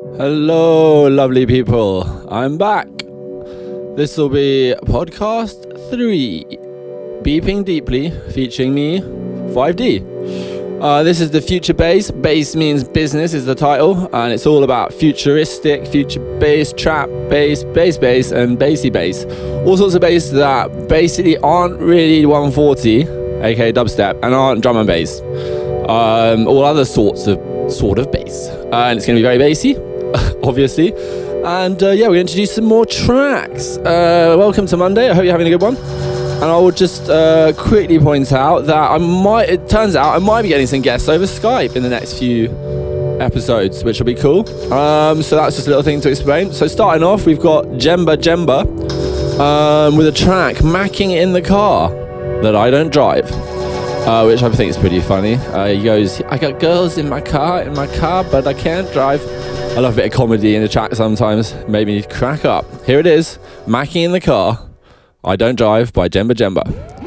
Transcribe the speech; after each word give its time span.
Hello, 0.00 1.08
lovely 1.08 1.44
people. 1.44 2.26
I'm 2.32 2.56
back. 2.56 2.88
This 3.96 4.16
will 4.16 4.30
be 4.30 4.74
podcast 4.86 5.60
three 5.90 6.46
Beeping 7.20 7.66
Deeply, 7.66 8.10
featuring 8.32 8.72
me, 8.72 9.00
5D. 9.00 10.80
Uh, 10.80 11.02
this 11.02 11.20
is 11.20 11.32
the 11.32 11.42
future 11.42 11.74
bass. 11.74 12.10
Bass 12.10 12.56
means 12.56 12.82
business, 12.82 13.34
is 13.34 13.44
the 13.44 13.54
title, 13.54 14.08
and 14.14 14.32
it's 14.32 14.46
all 14.46 14.64
about 14.64 14.94
futuristic, 14.94 15.86
future 15.86 16.20
bass, 16.38 16.72
trap 16.72 17.10
bass, 17.28 17.62
bass 17.64 17.98
bass, 17.98 18.32
and 18.32 18.58
bassy 18.58 18.88
bass. 18.88 19.26
All 19.66 19.76
sorts 19.76 19.94
of 19.94 20.00
bass 20.00 20.30
that 20.30 20.88
basically 20.88 21.36
aren't 21.38 21.78
really 21.78 22.24
140, 22.24 23.02
aka 23.42 23.70
dubstep, 23.70 24.18
and 24.22 24.34
aren't 24.34 24.62
drum 24.62 24.78
and 24.78 24.86
bass. 24.86 25.20
Um, 25.90 26.48
all 26.48 26.64
other 26.64 26.86
sorts 26.86 27.26
of 27.26 27.38
sort 27.70 27.98
of 27.98 28.10
bass, 28.10 28.48
uh, 28.48 28.86
and 28.88 28.96
it's 28.96 29.06
going 29.06 29.16
to 29.16 29.20
be 29.20 29.22
very 29.22 29.36
bassy, 29.36 29.76
obviously. 30.42 30.94
And 31.44 31.82
uh, 31.82 31.90
yeah, 31.90 32.08
we're 32.08 32.14
going 32.14 32.26
to 32.26 32.32
introduce 32.32 32.54
some 32.54 32.66
more 32.66 32.84
tracks. 32.84 33.78
Uh, 33.78 34.36
welcome 34.38 34.66
to 34.66 34.76
Monday. 34.76 35.08
I 35.08 35.14
hope 35.14 35.24
you're 35.24 35.32
having 35.32 35.46
a 35.46 35.50
good 35.50 35.62
one. 35.62 35.76
And 35.76 36.44
I 36.44 36.58
will 36.58 36.70
just 36.70 37.08
uh, 37.08 37.52
quickly 37.54 37.98
point 37.98 38.32
out 38.32 38.60
that 38.66 38.90
I 38.90 38.98
might. 38.98 39.48
It 39.48 39.68
turns 39.68 39.96
out 39.96 40.14
I 40.14 40.18
might 40.18 40.42
be 40.42 40.48
getting 40.48 40.66
some 40.66 40.80
guests 40.80 41.08
over 41.08 41.24
Skype 41.24 41.76
in 41.76 41.82
the 41.82 41.88
next 41.88 42.18
few 42.18 42.50
episodes, 43.20 43.84
which 43.84 43.98
will 43.98 44.06
be 44.06 44.14
cool. 44.14 44.48
Um, 44.72 45.22
so 45.22 45.36
that's 45.36 45.56
just 45.56 45.66
a 45.66 45.70
little 45.70 45.82
thing 45.82 46.00
to 46.00 46.08
explain. 46.08 46.52
So 46.52 46.66
starting 46.66 47.02
off, 47.02 47.26
we've 47.26 47.40
got 47.40 47.64
Jemba 47.66 48.16
Jemba 48.16 48.66
um, 49.38 49.96
with 49.96 50.06
a 50.06 50.12
track 50.12 50.56
"Macking 50.56 51.10
in 51.10 51.32
the 51.32 51.42
Car" 51.42 51.90
that 52.42 52.56
I 52.56 52.70
don't 52.70 52.90
drive. 52.90 53.28
Uh, 54.06 54.24
which 54.24 54.42
I 54.42 54.50
think 54.50 54.70
is 54.70 54.76
pretty 54.78 55.00
funny. 55.00 55.34
Uh, 55.34 55.66
he 55.66 55.82
goes, 55.84 56.20
I 56.22 56.38
got 56.38 56.58
girls 56.58 56.98
in 56.98 57.08
my 57.08 57.20
car, 57.20 57.62
in 57.62 57.74
my 57.74 57.86
car, 57.98 58.24
but 58.24 58.46
I 58.46 58.54
can't 58.54 58.90
drive. 58.92 59.20
I 59.76 59.80
love 59.80 59.92
a 59.92 59.96
bit 59.96 60.06
of 60.06 60.12
comedy 60.12 60.56
in 60.56 60.62
the 60.62 60.68
track 60.68 60.94
sometimes. 60.94 61.54
Made 61.68 61.86
me 61.86 62.02
crack 62.02 62.44
up. 62.44 62.64
Here 62.84 62.98
it 62.98 63.06
is, 63.06 63.38
Macking 63.66 64.04
in 64.06 64.12
the 64.12 64.20
Car, 64.20 64.68
I 65.22 65.36
Don't 65.36 65.54
Drive 65.54 65.92
by 65.92 66.08
Jemba 66.08 66.32
Jemba. 66.32 66.99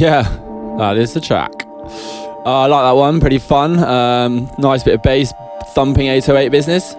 Yeah, 0.00 0.22
that 0.78 0.96
is 0.96 1.12
the 1.12 1.20
track. 1.20 1.52
Uh, 2.46 2.60
I 2.62 2.66
like 2.68 2.84
that 2.84 2.92
one, 2.92 3.20
pretty 3.20 3.38
fun. 3.38 3.78
Um, 3.78 4.50
nice 4.56 4.82
bit 4.82 4.94
of 4.94 5.02
bass, 5.02 5.34
thumping 5.74 6.06
808 6.06 6.48
business. 6.48 6.94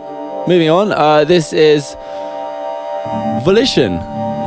Moving 0.48 0.70
on, 0.70 0.92
uh, 0.92 1.24
this 1.24 1.52
is 1.52 1.96
Volition, 3.44 3.94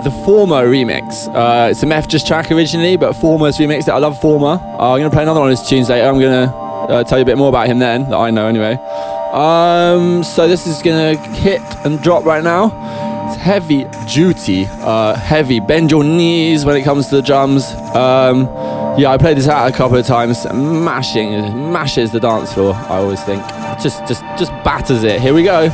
the 0.04 0.22
Former 0.24 0.68
remix. 0.68 1.26
Uh, 1.34 1.70
it's 1.70 1.82
a 1.82 1.86
Mefjus 1.86 2.24
track 2.24 2.52
originally, 2.52 2.96
but 2.96 3.14
Former's 3.14 3.58
remixed 3.58 3.88
it. 3.88 3.90
I 3.90 3.98
love 3.98 4.20
Former. 4.20 4.62
Uh, 4.78 4.92
I'm 4.92 5.00
going 5.00 5.10
to 5.10 5.16
play 5.16 5.24
another 5.24 5.40
one 5.40 5.56
tunes 5.66 5.88
later. 5.88 6.06
I'm 6.06 6.20
going 6.20 6.48
to 6.48 6.54
uh, 6.54 7.02
tell 7.02 7.18
you 7.18 7.22
a 7.22 7.26
bit 7.26 7.36
more 7.36 7.48
about 7.48 7.66
him 7.66 7.80
then, 7.80 8.08
that 8.10 8.16
I 8.16 8.30
know 8.30 8.46
anyway. 8.46 8.74
Um, 9.32 10.22
so 10.22 10.46
this 10.46 10.68
is 10.68 10.80
going 10.80 11.16
to 11.16 11.22
hit 11.32 11.60
and 11.84 12.00
drop 12.00 12.24
right 12.24 12.44
now. 12.44 12.93
It's 13.26 13.36
heavy 13.36 13.86
duty, 14.06 14.66
uh, 14.68 15.14
heavy. 15.16 15.60
Bend 15.60 15.90
your 15.90 16.04
knees 16.04 16.64
when 16.64 16.76
it 16.76 16.82
comes 16.82 17.08
to 17.08 17.16
the 17.16 17.22
drums. 17.22 17.72
Um, 17.94 18.46
yeah, 18.98 19.10
I 19.10 19.18
played 19.18 19.36
this 19.36 19.48
out 19.48 19.68
a 19.68 19.76
couple 19.76 19.96
of 19.96 20.06
times. 20.06 20.44
Mashing, 20.52 21.72
mashes 21.72 22.12
the 22.12 22.20
dance 22.20 22.52
floor. 22.52 22.74
I 22.74 22.98
always 22.98 23.22
think, 23.24 23.42
just, 23.82 24.06
just, 24.06 24.22
just 24.38 24.50
batters 24.62 25.02
it. 25.04 25.20
Here 25.20 25.34
we 25.34 25.42
go. 25.42 25.70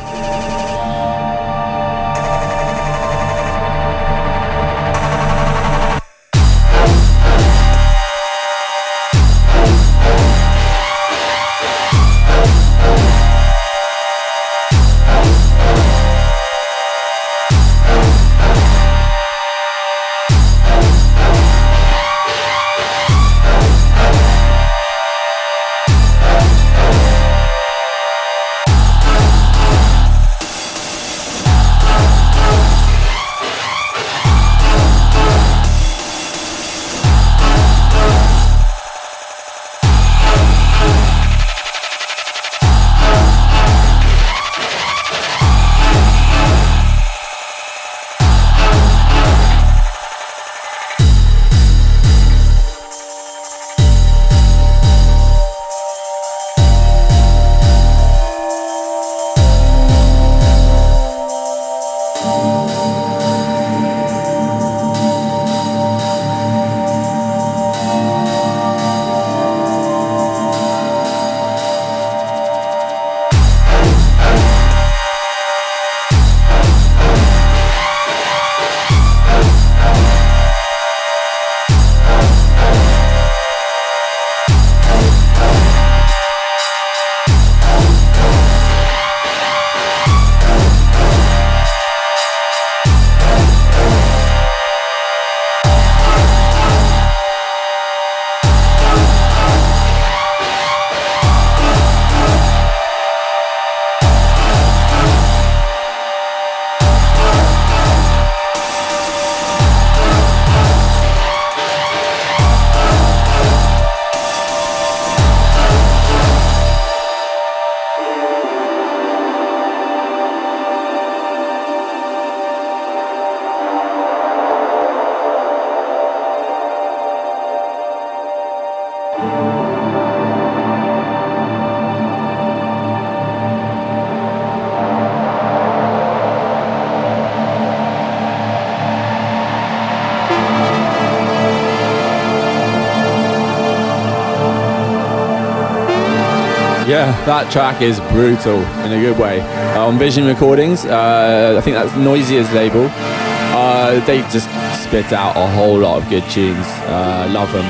Yeah, 147.01 147.25
that 147.25 147.51
track 147.51 147.81
is 147.81 147.99
brutal 148.11 148.59
in 148.85 148.91
a 148.93 149.01
good 149.01 149.17
way. 149.17 149.41
Uh, 149.41 149.87
on 149.87 149.97
Vision 149.97 150.27
Recordings, 150.27 150.85
uh, 150.85 151.55
I 151.57 151.61
think 151.61 151.73
that's 151.73 151.95
Noisia's 151.95 152.53
label. 152.53 152.91
Uh, 152.93 154.05
they 154.05 154.21
just 154.29 154.47
spit 154.83 155.11
out 155.11 155.35
a 155.35 155.47
whole 155.47 155.79
lot 155.79 155.99
of 155.99 156.07
good 156.11 156.23
tunes. 156.29 156.67
Uh, 156.85 157.27
love 157.31 157.51
them. 157.53 157.65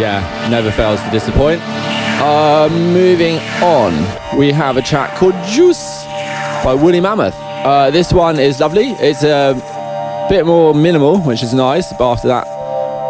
Yeah, 0.00 0.48
never 0.48 0.70
fails 0.70 1.02
to 1.02 1.10
disappoint. 1.10 1.60
Uh, 2.22 2.70
moving 2.72 3.36
on, 3.62 3.92
we 4.38 4.52
have 4.52 4.78
a 4.78 4.82
track 4.82 5.14
called 5.18 5.34
Juice 5.44 6.06
by 6.64 6.72
Woolly 6.72 7.00
Mammoth. 7.00 7.36
This 7.92 8.10
one 8.10 8.40
is 8.40 8.58
lovely. 8.58 8.92
It's 8.92 9.22
a 9.22 9.52
bit 10.30 10.46
more 10.46 10.72
minimal, 10.74 11.18
which 11.20 11.42
is 11.42 11.52
nice, 11.52 11.92
but 11.92 12.10
after 12.10 12.28
that 12.28 12.46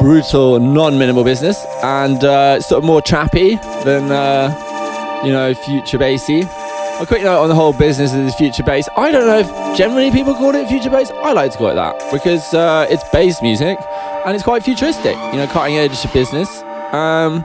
brutal, 0.01 0.59
non-minimal 0.59 1.23
business, 1.23 1.65
and 1.85 2.25
uh, 2.25 2.61
sort 2.61 2.83
of 2.83 2.85
more 2.85 3.01
trappy 3.01 3.63
than 3.85 4.11
uh, 4.11 4.51
you 5.25 5.33
know 5.33 5.55
future 5.55 5.99
bassy. 5.99 6.43
A 6.99 7.05
quick 7.07 7.23
note 7.23 7.43
on 7.43 7.49
the 7.51 7.55
whole 7.55 7.75
business 7.75 8.15
of 8.15 8.25
this 8.25 8.35
future 8.35 8.63
bass. 8.63 8.89
I 8.97 9.11
don't 9.11 9.27
know 9.27 9.39
if 9.39 9.77
generally 9.77 10.11
people 10.11 10.35
call 10.35 10.55
it 10.55 10.67
future 10.67 10.89
bass. 10.89 11.11
I 11.11 11.33
like 11.33 11.53
to 11.53 11.59
call 11.59 11.69
it 11.69 11.75
that 11.75 12.11
because 12.11 12.55
uh, 12.55 12.87
it's 12.89 13.07
bass 13.11 13.43
music 13.43 13.79
and 14.25 14.35
it's 14.35 14.45
quite 14.45 14.63
futuristic. 14.63 15.15
You 15.15 15.39
know, 15.39 15.47
cutting 15.47 15.77
edge 15.77 16.11
business. 16.13 16.63
Um, 16.93 17.45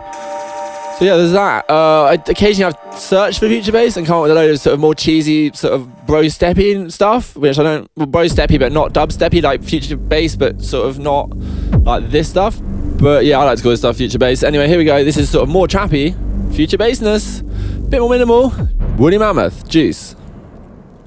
so 1.01 1.05
yeah, 1.05 1.17
there's 1.17 1.31
that. 1.31 1.67
Uh, 1.69 2.03
I 2.03 2.13
occasionally 2.13 2.73
I've 2.73 2.99
searched 2.99 3.39
for 3.39 3.47
future 3.47 3.71
bass 3.71 3.97
and 3.97 4.05
come 4.05 4.17
up 4.17 4.21
with 4.21 4.31
a 4.31 4.35
load 4.35 4.51
of 4.51 4.59
sort 4.59 4.75
of 4.75 4.79
more 4.79 4.93
cheesy 4.93 5.51
sort 5.51 5.73
of 5.73 6.05
bro 6.05 6.23
steppy 6.25 6.91
stuff, 6.91 7.35
which 7.35 7.57
I 7.57 7.63
don't 7.63 7.91
well, 7.95 8.05
bro 8.05 8.25
steppy 8.25 8.59
but 8.59 8.71
not 8.71 8.93
dub 8.93 9.09
steppy 9.09 9.41
like 9.41 9.63
future 9.63 9.97
bass, 9.97 10.35
but 10.35 10.61
sort 10.61 10.87
of 10.87 10.99
not 10.99 11.35
like 11.83 12.09
this 12.11 12.29
stuff. 12.29 12.59
But 13.01 13.25
yeah, 13.25 13.39
I 13.39 13.45
like 13.45 13.57
to 13.57 13.63
call 13.63 13.71
this 13.71 13.79
stuff 13.79 13.97
future 13.97 14.19
bass. 14.19 14.43
Anyway, 14.43 14.67
here 14.67 14.77
we 14.77 14.85
go. 14.85 15.03
This 15.03 15.17
is 15.17 15.27
sort 15.27 15.41
of 15.41 15.49
more 15.49 15.67
trappy, 15.67 16.13
future 16.51 16.77
bassness, 16.77 17.41
bit 17.89 17.99
more 17.99 18.09
minimal. 18.09 18.53
Woolly 18.97 19.17
Mammoth, 19.17 19.67
Juice. 19.67 20.15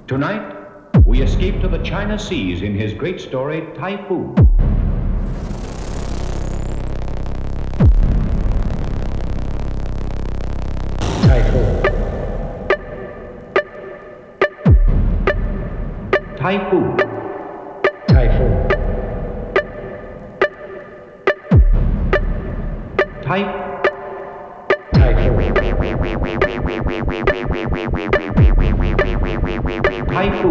Tonight, 0.07 0.57
we 1.07 1.23
escape 1.23 1.61
to 1.61 1.69
the 1.69 1.79
China 1.79 2.19
Seas 2.19 2.63
in 2.63 2.75
his 2.75 2.95
great 2.95 3.21
story, 3.21 3.67
Typhoon. 3.77 4.35
Typhoon. 16.37 16.97
Typhoon. 18.09 18.69
Typhoon. 23.23 23.74
Type. 30.15 30.45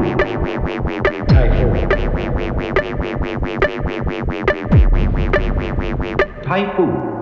Typhoon. 6.44 7.12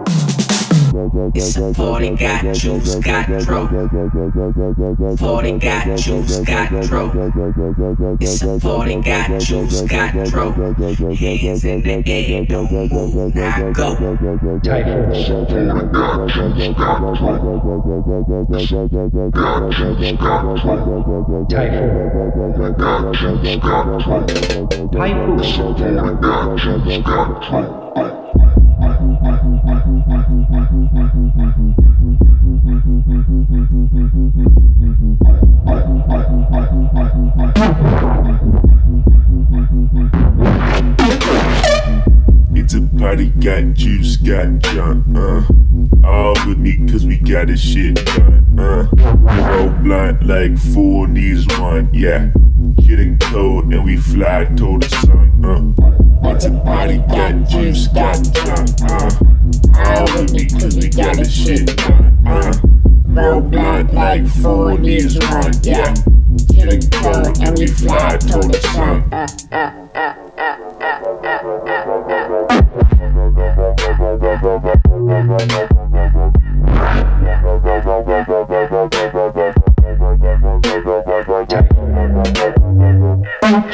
It's 0.94 1.56
a 1.56 1.74
40 1.74 2.16
got 2.18 2.54
juice, 2.54 2.96
got 2.96 3.26
dro. 3.44 3.68
40 5.18 5.60
got 5.60 5.98
juice, 5.98 6.40
got 6.42 6.70
dro. 6.84 7.12
It's 8.20 8.44
a 8.44 8.60
40 8.60 8.96
got 9.02 9.40
juice, 9.40 9.82
got 9.84 10.14
dro. 10.26 10.52
Hands 10.52 11.64
in 11.64 11.82
the 11.82 12.04
air, 12.06 12.46
don't 12.46 12.70
move, 12.72 13.36
now 13.36 13.72
go. 13.72 13.96
It's 42.54 42.76
a 42.76 42.82
party, 43.00 43.30
got 43.40 43.74
juice, 43.74 44.18
got 44.18 44.60
John, 44.60 45.04
uh. 45.18 46.08
All 46.08 46.36
with 46.48 46.60
me, 46.60 46.78
cause 46.88 47.06
we 47.06 47.18
got 47.18 47.48
this 47.48 47.60
shit 47.60 47.96
done, 48.06 48.60
uh. 48.60 48.88
Roll 49.50 49.70
blunt 49.82 50.24
like 50.28 50.58
four 50.60 51.08
knees, 51.08 51.48
one, 51.60 51.90
yeah. 51.92 52.32
Getting 52.62 53.18
cold 53.18 53.74
and 53.74 53.84
we 53.84 53.98
fly 53.98 54.46
toward 54.56 54.84
the 54.84 54.90
sun, 54.90 55.44
uh. 55.44 56.30
It's 56.30 56.46
a 56.46 56.52
party, 56.52 57.00
got 57.00 57.50
juice, 57.50 57.88
got 57.88 58.22
John, 58.34 58.68
uh. 58.88 59.10
All 59.84 60.04
with 60.16 60.32
me, 60.32 60.46
cause 60.46 60.76
we 60.76 60.90
got 60.90 61.16
this 61.16 61.34
shit 61.34 61.76
done, 61.76 62.20
uh. 62.28 62.54
Roll 63.08 63.42
blunt 63.42 63.96
like 63.96 64.28
four 64.28 64.78
knees, 64.78 65.18
one, 65.18 65.54
yeah. 65.64 65.96
Getting 66.50 66.88
cold 66.92 67.42
and 67.42 67.58
we 67.58 67.66
fly 67.66 68.18
toward 68.18 68.54
the 68.54 68.60
sun. 68.74 69.82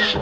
Yeah, 0.08 0.16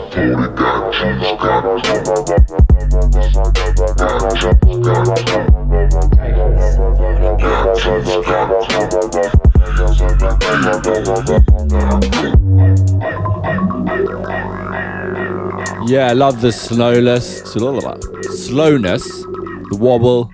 I 16.09 16.13
love 16.13 16.41
the 16.41 16.51
slowness, 16.51 17.43
slowness, 17.43 19.07
the 19.07 19.77
wobble, 19.79 20.29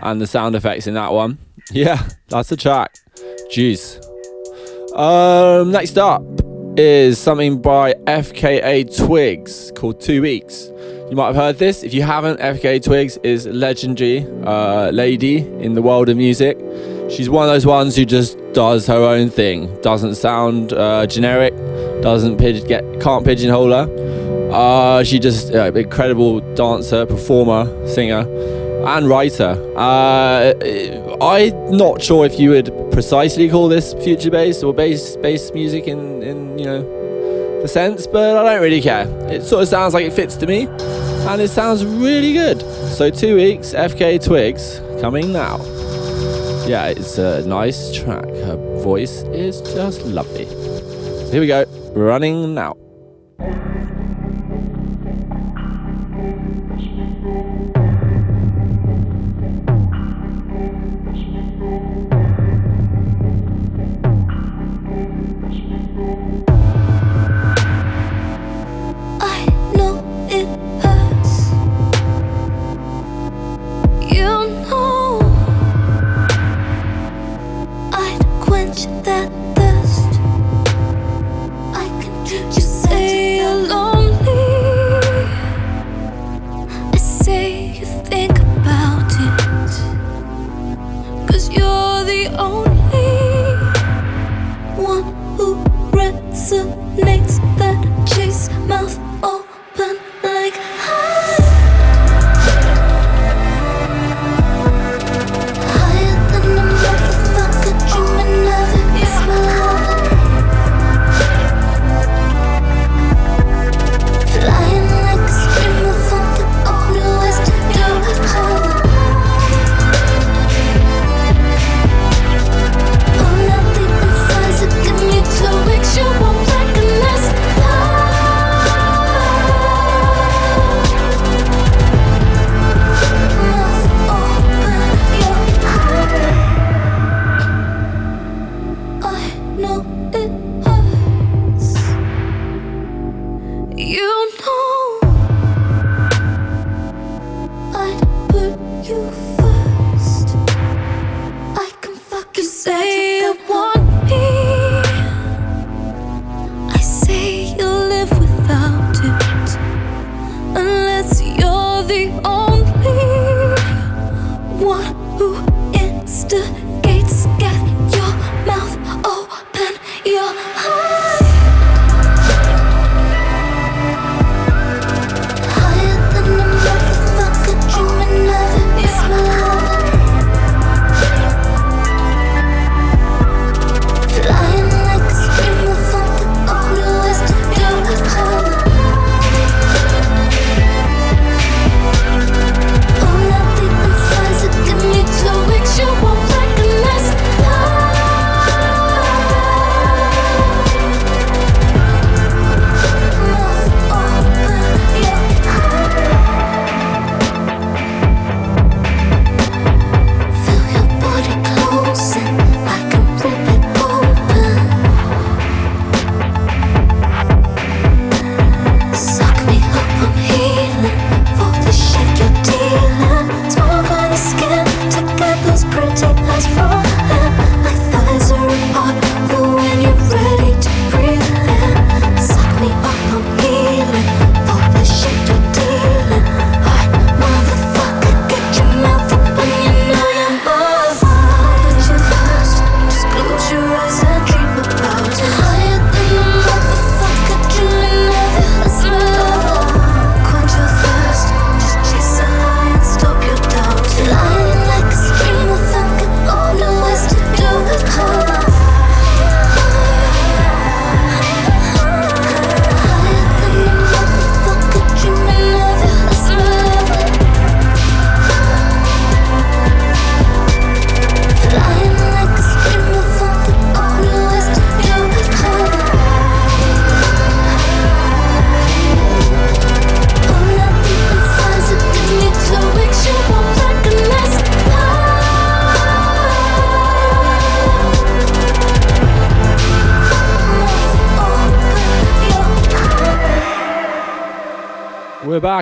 and 0.00 0.20
the 0.20 0.28
sound 0.28 0.54
effects 0.54 0.86
in 0.86 0.94
that 0.94 1.12
one. 1.12 1.38
Yeah, 1.72 2.06
that's 2.28 2.50
the 2.50 2.56
track. 2.56 2.94
Juice. 3.50 3.98
Um, 4.94 5.70
next 5.70 5.96
up 5.96 6.22
is 6.76 7.18
something 7.18 7.58
by 7.60 7.94
FKA 8.06 8.96
Twigs 9.06 9.72
called 9.74 10.00
Two 10.00 10.22
Weeks. 10.22 10.70
You 11.10 11.16
might 11.16 11.26
have 11.26 11.36
heard 11.36 11.58
this. 11.58 11.82
If 11.82 11.92
you 11.92 12.02
haven't, 12.02 12.40
FKA 12.40 12.82
Twigs 12.82 13.18
is 13.18 13.46
legendary 13.46 14.26
uh, 14.44 14.90
lady 14.90 15.38
in 15.38 15.74
the 15.74 15.82
world 15.82 16.08
of 16.08 16.16
music. 16.16 16.58
She's 17.10 17.28
one 17.28 17.46
of 17.46 17.52
those 17.52 17.66
ones 17.66 17.96
who 17.96 18.06
just 18.06 18.38
does 18.54 18.86
her 18.86 18.94
own 18.94 19.28
thing. 19.28 19.78
Doesn't 19.82 20.14
sound 20.14 20.72
uh, 20.72 21.06
generic. 21.06 21.54
Doesn't 22.02 22.38
get 22.38 23.00
can't 23.00 23.24
pigeonhole 23.24 23.70
her. 23.70 24.50
Uh, 24.50 25.04
she 25.04 25.18
just 25.18 25.54
uh, 25.54 25.72
incredible 25.72 26.40
dancer, 26.54 27.04
performer, 27.04 27.66
singer, 27.86 28.24
and 28.86 29.08
writer. 29.08 29.56
Uh, 29.76 30.52
I'm 31.20 31.76
not 31.76 32.02
sure 32.02 32.24
if 32.26 32.38
you 32.38 32.50
would 32.50 32.72
precisely 32.92 33.48
call 33.48 33.68
this 33.68 33.94
future 33.94 34.30
bass 34.30 34.62
or 34.62 34.74
bass 34.74 35.16
bass 35.16 35.52
music 35.52 35.86
in 35.86 36.22
in 36.22 36.58
you 36.58 36.64
know 36.64 37.02
the 37.62 37.68
sense, 37.68 38.06
but 38.06 38.36
I 38.36 38.54
don't 38.54 38.62
really 38.62 38.80
care. 38.80 39.06
It 39.30 39.44
sort 39.44 39.62
of 39.62 39.68
sounds 39.68 39.94
like 39.94 40.04
it 40.04 40.12
fits 40.12 40.36
to 40.36 40.46
me, 40.46 40.66
and 40.66 41.40
it 41.40 41.48
sounds 41.48 41.84
really 41.84 42.32
good. 42.32 42.60
So 42.90 43.08
two 43.10 43.36
weeks, 43.36 43.72
FKA 43.72 44.22
Twigs 44.22 44.80
coming 45.00 45.32
now. 45.32 45.58
Yeah, 46.66 46.86
it's 46.86 47.18
a 47.18 47.46
nice 47.46 47.94
track. 47.94 48.24
Her 48.24 48.56
voice 48.82 49.22
is 49.32 49.60
just 49.60 50.04
lovely. 50.04 50.46
So 50.46 51.30
here 51.30 51.40
we 51.40 51.46
go, 51.46 51.64
running 51.94 52.54
now. 52.54 52.76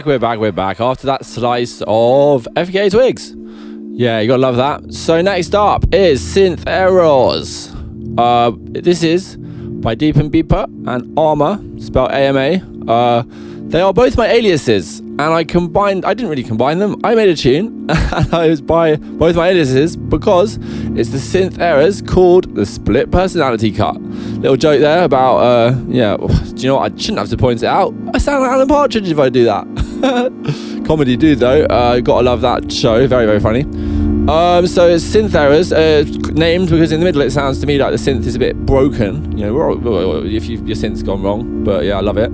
Back, 0.00 0.07
we're 0.07 0.19
back, 0.19 0.38
we're 0.38 0.50
back 0.50 0.80
after 0.80 1.07
that 1.09 1.26
slice 1.26 1.83
of 1.87 2.49
FKA 2.57 2.90
Twigs. 2.90 3.35
Yeah, 3.92 4.21
you 4.21 4.28
gotta 4.28 4.40
love 4.40 4.57
that. 4.57 4.95
So 4.95 5.21
next 5.21 5.54
up 5.54 5.85
is 5.92 6.23
Synth 6.23 6.66
Errors. 6.66 7.71
Uh, 8.16 8.52
this 8.57 9.02
is 9.02 9.37
by 9.37 9.95
Deep 9.95 10.16
and 10.16 10.33
Beeper 10.33 10.64
and 10.88 11.19
Armor, 11.19 11.62
spelled 11.78 12.12
AMA. 12.12 12.90
Uh, 12.90 13.25
they 13.71 13.83
are 13.83 13.92
both 13.92 14.16
my 14.16 14.26
aliases, 14.26 14.99
and 14.99 15.21
I 15.21 15.45
combined. 15.45 16.07
I 16.07 16.14
didn't 16.14 16.30
really 16.30 16.42
combine 16.42 16.78
them. 16.78 16.97
I 17.04 17.14
made 17.14 17.28
a 17.28 17.37
tune, 17.37 17.88
and 17.90 18.35
I 18.35 18.49
was 18.49 18.61
by 18.62 18.97
both 18.97 19.37
my 19.37 19.50
aliases 19.50 19.97
because 19.97 20.59
it's 20.97 21.11
the 21.11 21.19
Synth 21.19 21.61
Errors 21.61 22.00
called 22.02 22.54
the 22.57 22.64
Split 22.64 23.12
Personality 23.12 23.71
Cut. 23.71 24.00
Little 24.00 24.57
joke 24.57 24.80
there 24.80 25.04
about. 25.04 25.37
Uh, 25.37 25.78
yeah, 25.88 26.16
do 26.16 26.54
you 26.57 26.69
know 26.69 26.76
what? 26.76 26.92
I 26.92 26.97
shouldn't 26.97 27.19
have 27.19 27.28
to 27.28 27.37
point 27.37 27.62
it 27.62 27.66
out. 27.66 27.95
I 28.14 28.19
sound 28.19 28.42
like 28.42 28.50
Alan 28.50 28.66
Partridge 28.66 29.09
if 29.09 29.19
I 29.19 29.28
do 29.28 29.45
that. 29.45 29.69
Comedy 30.87 31.16
dude 31.16 31.40
though. 31.40 31.64
Uh, 31.64 32.00
gotta 32.00 32.25
love 32.25 32.40
that 32.40 32.73
show. 32.73 33.07
Very 33.07 33.26
very 33.26 33.40
funny. 33.40 33.64
Um, 34.30 34.66
so 34.66 34.88
it's 34.88 35.04
synth 35.04 35.35
errors, 35.35 35.73
uh, 35.73 36.04
named 36.33 36.71
because 36.71 36.92
in 36.92 37.00
the 37.00 37.04
middle 37.04 37.23
it 37.23 37.33
sounds 37.33 37.59
to 37.61 37.66
me 37.66 37.78
like 37.78 37.90
the 37.90 37.97
synth 37.97 38.25
is 38.26 38.37
a 38.37 38.38
bit 38.38 38.57
broken. 38.64 39.37
You 39.37 39.47
know, 39.47 40.23
if 40.25 40.47
you, 40.47 40.62
your 40.64 40.76
synth's 40.76 41.02
gone 41.02 41.23
wrong, 41.23 41.64
but 41.64 41.85
yeah, 41.85 41.97
I 41.97 42.00
love 42.00 42.16
it. 42.16 42.30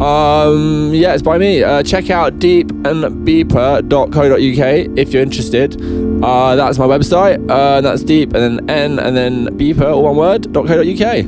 Um, 0.00 0.92
yeah, 0.94 1.12
it's 1.12 1.22
by 1.22 1.38
me. 1.38 1.62
Uh, 1.62 1.82
check 1.82 2.08
out 2.08 2.38
deepandbeeper.co.uk 2.38 4.98
if 4.98 5.12
you're 5.12 5.22
interested. 5.22 5.76
Uh, 6.22 6.56
that's 6.56 6.78
my 6.78 6.86
website. 6.86 7.38
Uh, 7.50 7.80
that's 7.80 8.02
deep 8.02 8.32
and 8.32 8.58
then 8.58 8.70
n 8.70 8.98
and 8.98 9.16
then 9.16 9.46
beeper, 9.58 9.92
all 9.92 10.04
one 10.04 10.16
word. 10.16 10.52
.co.uk. 10.54 11.24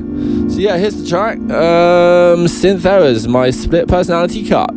So 0.50 0.58
yeah, 0.58 0.78
here's 0.78 1.02
the 1.02 1.08
track. 1.08 1.38
Um, 1.38 2.46
synth 2.46 2.86
errors, 2.86 3.28
my 3.28 3.50
split 3.50 3.86
personality 3.86 4.48
cut. 4.48 4.70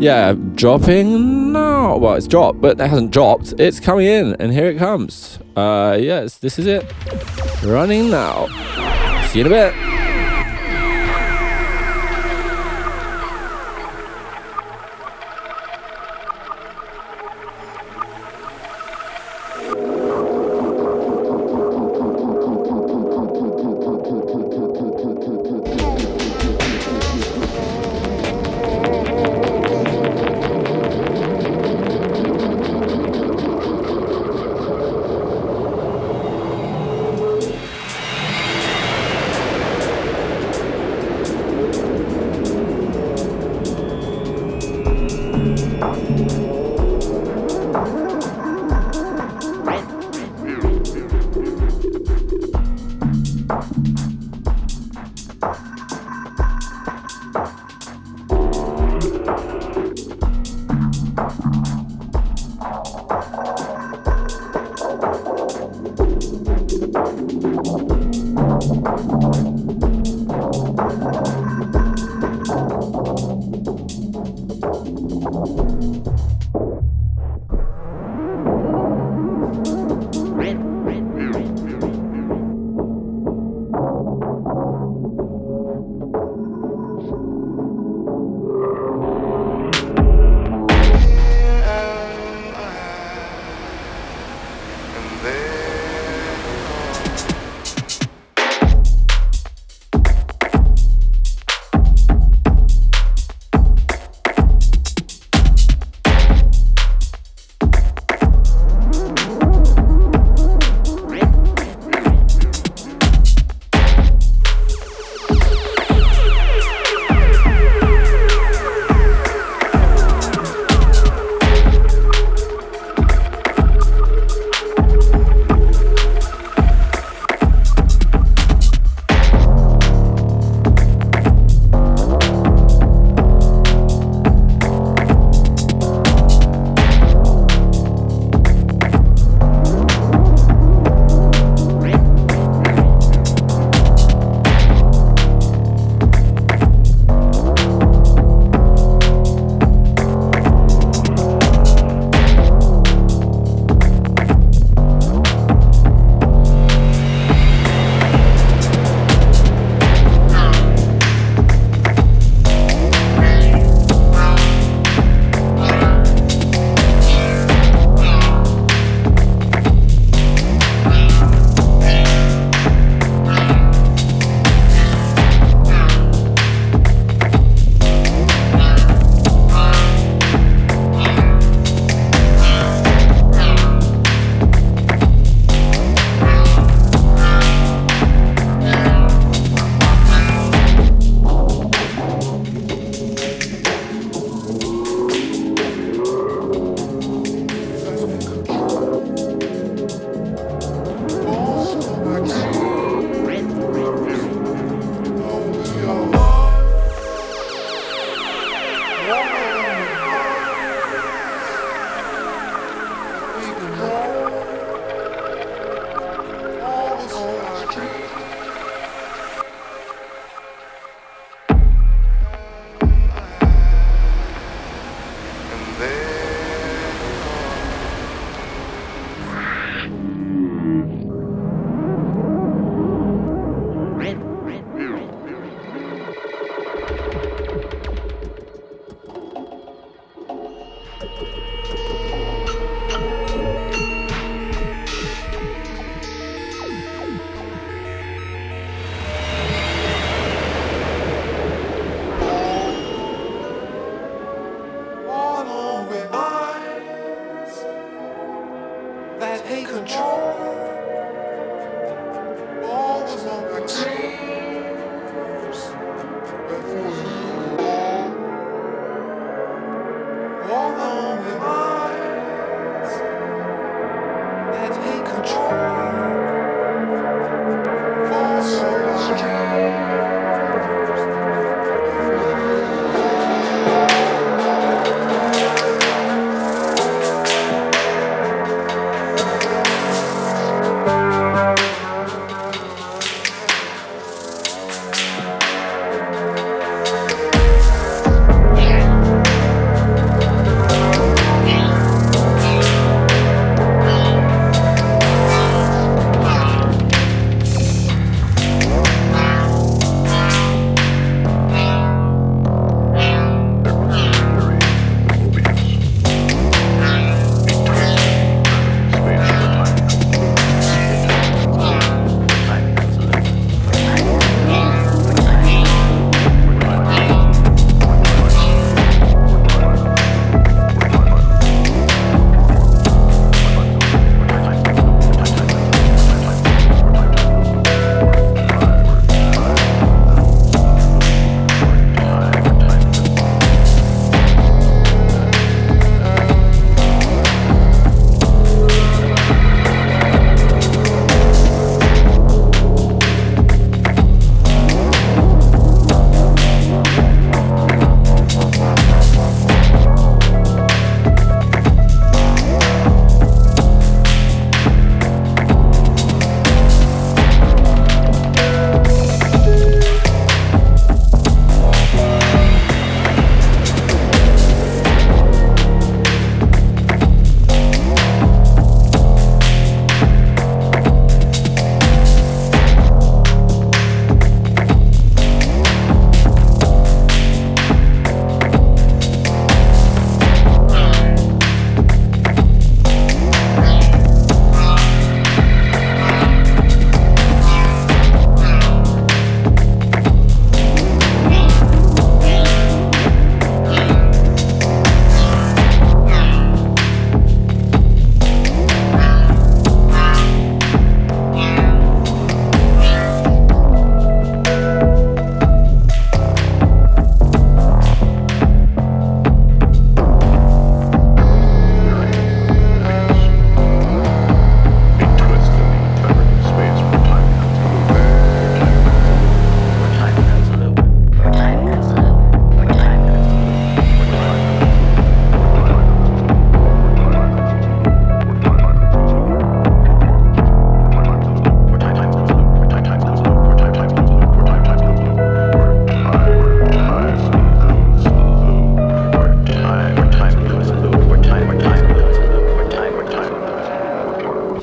Yeah, 0.00 0.34
dropping 0.54 1.52
now. 1.52 1.96
Well, 1.96 2.14
it's 2.14 2.28
dropped, 2.28 2.60
but 2.60 2.80
it 2.80 2.88
hasn't 2.88 3.10
dropped. 3.10 3.54
It's 3.58 3.80
coming 3.80 4.06
in, 4.06 4.36
and 4.38 4.52
here 4.52 4.66
it 4.66 4.78
comes. 4.78 5.40
Uh, 5.56 5.98
yes, 6.00 6.38
this 6.38 6.56
is 6.56 6.66
it. 6.66 6.84
Running 7.64 8.08
now. 8.08 8.46
See 9.28 9.40
you 9.40 9.46
in 9.46 9.52
a 9.52 9.54
bit. 9.72 9.97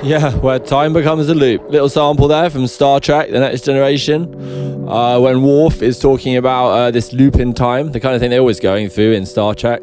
Yeah, 0.06 0.36
where 0.36 0.60
time 0.60 0.94
becomes 0.94 1.28
a 1.30 1.34
loop. 1.34 1.68
Little 1.68 1.90
sample 1.90 2.28
there 2.28 2.52
from 2.52 2.68
Star 2.68 3.00
Trek: 3.00 3.32
The 3.32 3.40
Next 3.40 3.62
Generation, 3.66 4.88
uh, 4.88 5.20
when 5.20 5.42
Worf 5.42 5.82
is 5.82 5.98
talking 5.98 6.38
about 6.38 6.68
uh, 6.68 6.92
this 6.92 7.12
loop 7.12 7.38
in 7.38 7.56
time, 7.56 7.92
the 7.92 8.00
kind 8.00 8.14
of 8.14 8.22
thing 8.22 8.30
they're 8.30 8.40
always 8.40 8.60
going 8.60 8.88
through 8.90 9.14
in 9.14 9.26
Star 9.26 9.56
Trek. 9.56 9.82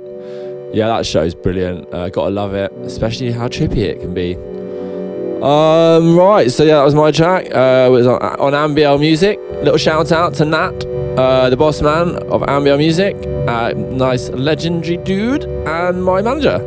Yeah, 0.72 0.86
that 0.86 1.06
show's 1.06 1.34
brilliant. 1.34 1.92
Uh, 1.92 2.08
gotta 2.08 2.30
love 2.30 2.54
it, 2.54 2.70
especially 2.84 3.32
how 3.32 3.48
trippy 3.48 3.78
it 3.78 4.00
can 4.00 4.14
be. 4.14 4.36
Um, 5.42 6.16
right, 6.16 6.48
so 6.52 6.62
yeah, 6.62 6.76
that 6.76 6.84
was 6.84 6.94
my 6.94 7.10
track. 7.10 7.46
Uh, 7.46 7.88
it 7.88 7.90
was 7.90 8.06
on, 8.06 8.22
on 8.22 8.52
Ambiel 8.52 9.00
Music. 9.00 9.40
Little 9.64 9.76
shout 9.76 10.12
out 10.12 10.34
to 10.34 10.44
Nat, 10.44 10.84
uh, 11.18 11.50
the 11.50 11.56
boss 11.56 11.82
man 11.82 12.14
of 12.30 12.42
Ambiel 12.42 12.78
Music. 12.78 13.16
Uh, 13.48 13.72
nice, 13.72 14.28
legendary 14.30 14.98
dude, 14.98 15.42
and 15.66 16.04
my 16.04 16.22
manager. 16.22 16.60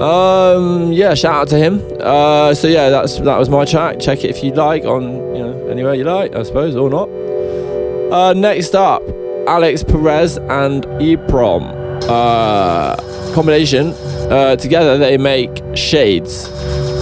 Um, 0.00 0.92
yeah, 0.92 1.12
shout 1.12 1.34
out 1.34 1.48
to 1.48 1.58
him. 1.58 1.82
Uh, 2.00 2.54
so 2.54 2.68
yeah, 2.68 2.88
that's 2.88 3.18
that 3.20 3.38
was 3.38 3.50
my 3.50 3.66
track. 3.66 4.00
Check 4.00 4.24
it 4.24 4.30
if 4.30 4.42
you 4.42 4.50
like 4.52 4.84
on 4.84 5.34
you 5.36 5.42
know 5.42 5.68
anywhere 5.68 5.94
you 5.94 6.04
like, 6.04 6.34
I 6.34 6.42
suppose, 6.42 6.74
or 6.74 6.88
not. 6.88 7.08
Uh, 8.10 8.32
next 8.32 8.74
up, 8.74 9.02
Alix 9.46 9.84
Perez 9.84 10.38
and 10.38 10.84
Eprom. 11.00 11.76
Uh, 12.08 12.96
combination. 13.34 13.88
Uh, 14.30 14.56
together 14.56 14.96
they 14.96 15.18
make 15.18 15.50
Shades. 15.74 16.48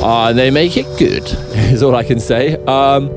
Uh, 0.02 0.32
they 0.32 0.50
make 0.50 0.76
it 0.76 0.87
good. 0.98 1.24
Is 1.72 1.82
all 1.82 1.94
I 1.94 2.02
can 2.02 2.18
say. 2.18 2.56
Um, 2.64 3.11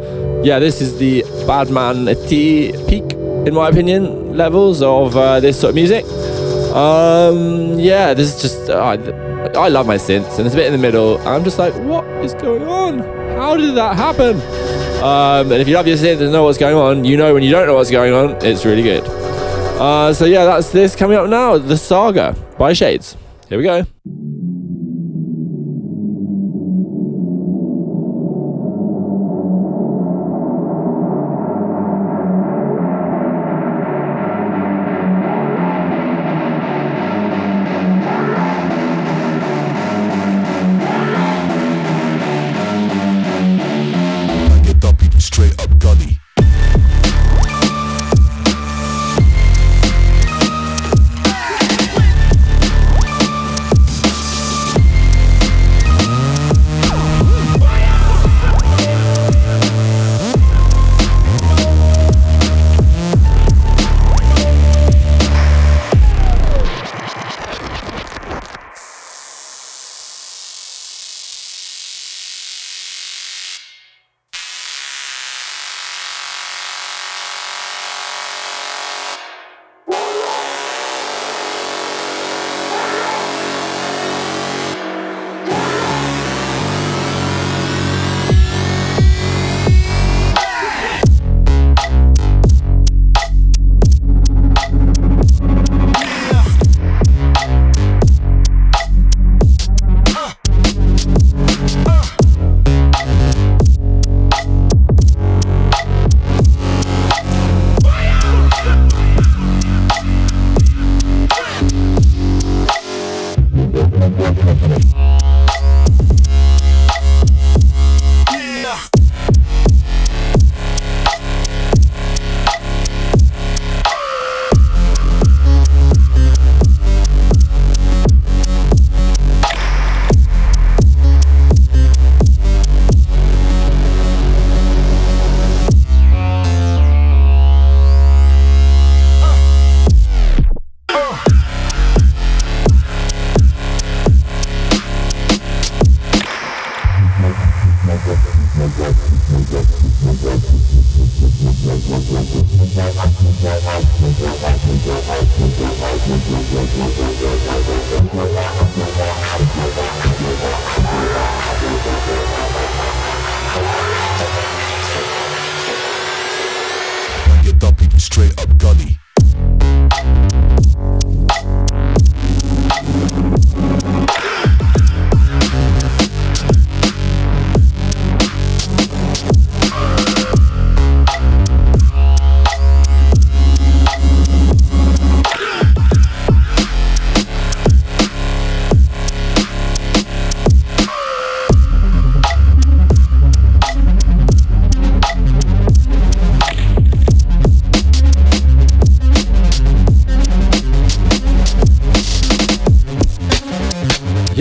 yeah, 0.44 0.60
this 0.60 0.82
is 0.82 0.98
the 0.98 1.24
Badman 1.48 2.06
T 2.28 2.72
peak, 2.88 3.14
in 3.14 3.54
my 3.54 3.70
opinion, 3.70 4.36
levels 4.36 4.82
of 4.82 5.16
uh, 5.16 5.40
this 5.40 5.60
sort 5.60 5.70
of 5.70 5.76
music. 5.76 6.04
Um, 6.76 7.80
yeah, 7.80 8.14
this 8.14 8.36
is 8.36 8.42
just. 8.42 8.70
Uh, 8.70 9.31
I 9.56 9.68
love 9.70 9.88
my 9.88 9.98
synths, 9.98 10.38
and 10.38 10.46
it's 10.46 10.54
a 10.54 10.58
bit 10.58 10.68
in 10.68 10.72
the 10.72 10.78
middle. 10.78 11.18
I'm 11.28 11.44
just 11.44 11.58
like, 11.58 11.74
what 11.76 12.06
is 12.24 12.34
going 12.36 12.64
on? 12.64 13.00
How 13.38 13.58
did 13.58 13.76
that 13.76 13.96
happen? 13.96 14.36
Um, 15.02 15.52
and 15.52 15.62
if 15.62 15.68
you 15.68 15.76
love 15.76 15.88
your 15.88 15.98
synths 15.98 16.22
and 16.22 16.32
know 16.32 16.44
what's 16.44 16.60
going 16.60 16.76
on, 16.76 17.06
you 17.06 17.18
know 17.18 17.34
when 17.34 17.44
you 17.44 17.52
don't 17.52 17.66
know 17.66 17.74
what's 17.76 17.92
going 17.92 18.14
on, 18.14 18.38
it's 18.46 18.66
really 18.66 18.84
good. 18.84 19.04
Uh, 19.82 20.14
so 20.14 20.26
yeah, 20.26 20.46
that's 20.46 20.72
this 20.72 20.96
coming 20.96 21.18
up 21.18 21.28
now. 21.28 21.58
The 21.58 21.76
Saga 21.76 22.36
by 22.60 22.74
Shades. 22.74 23.18
Here 23.50 23.58
we 23.58 23.64
go. 23.64 23.84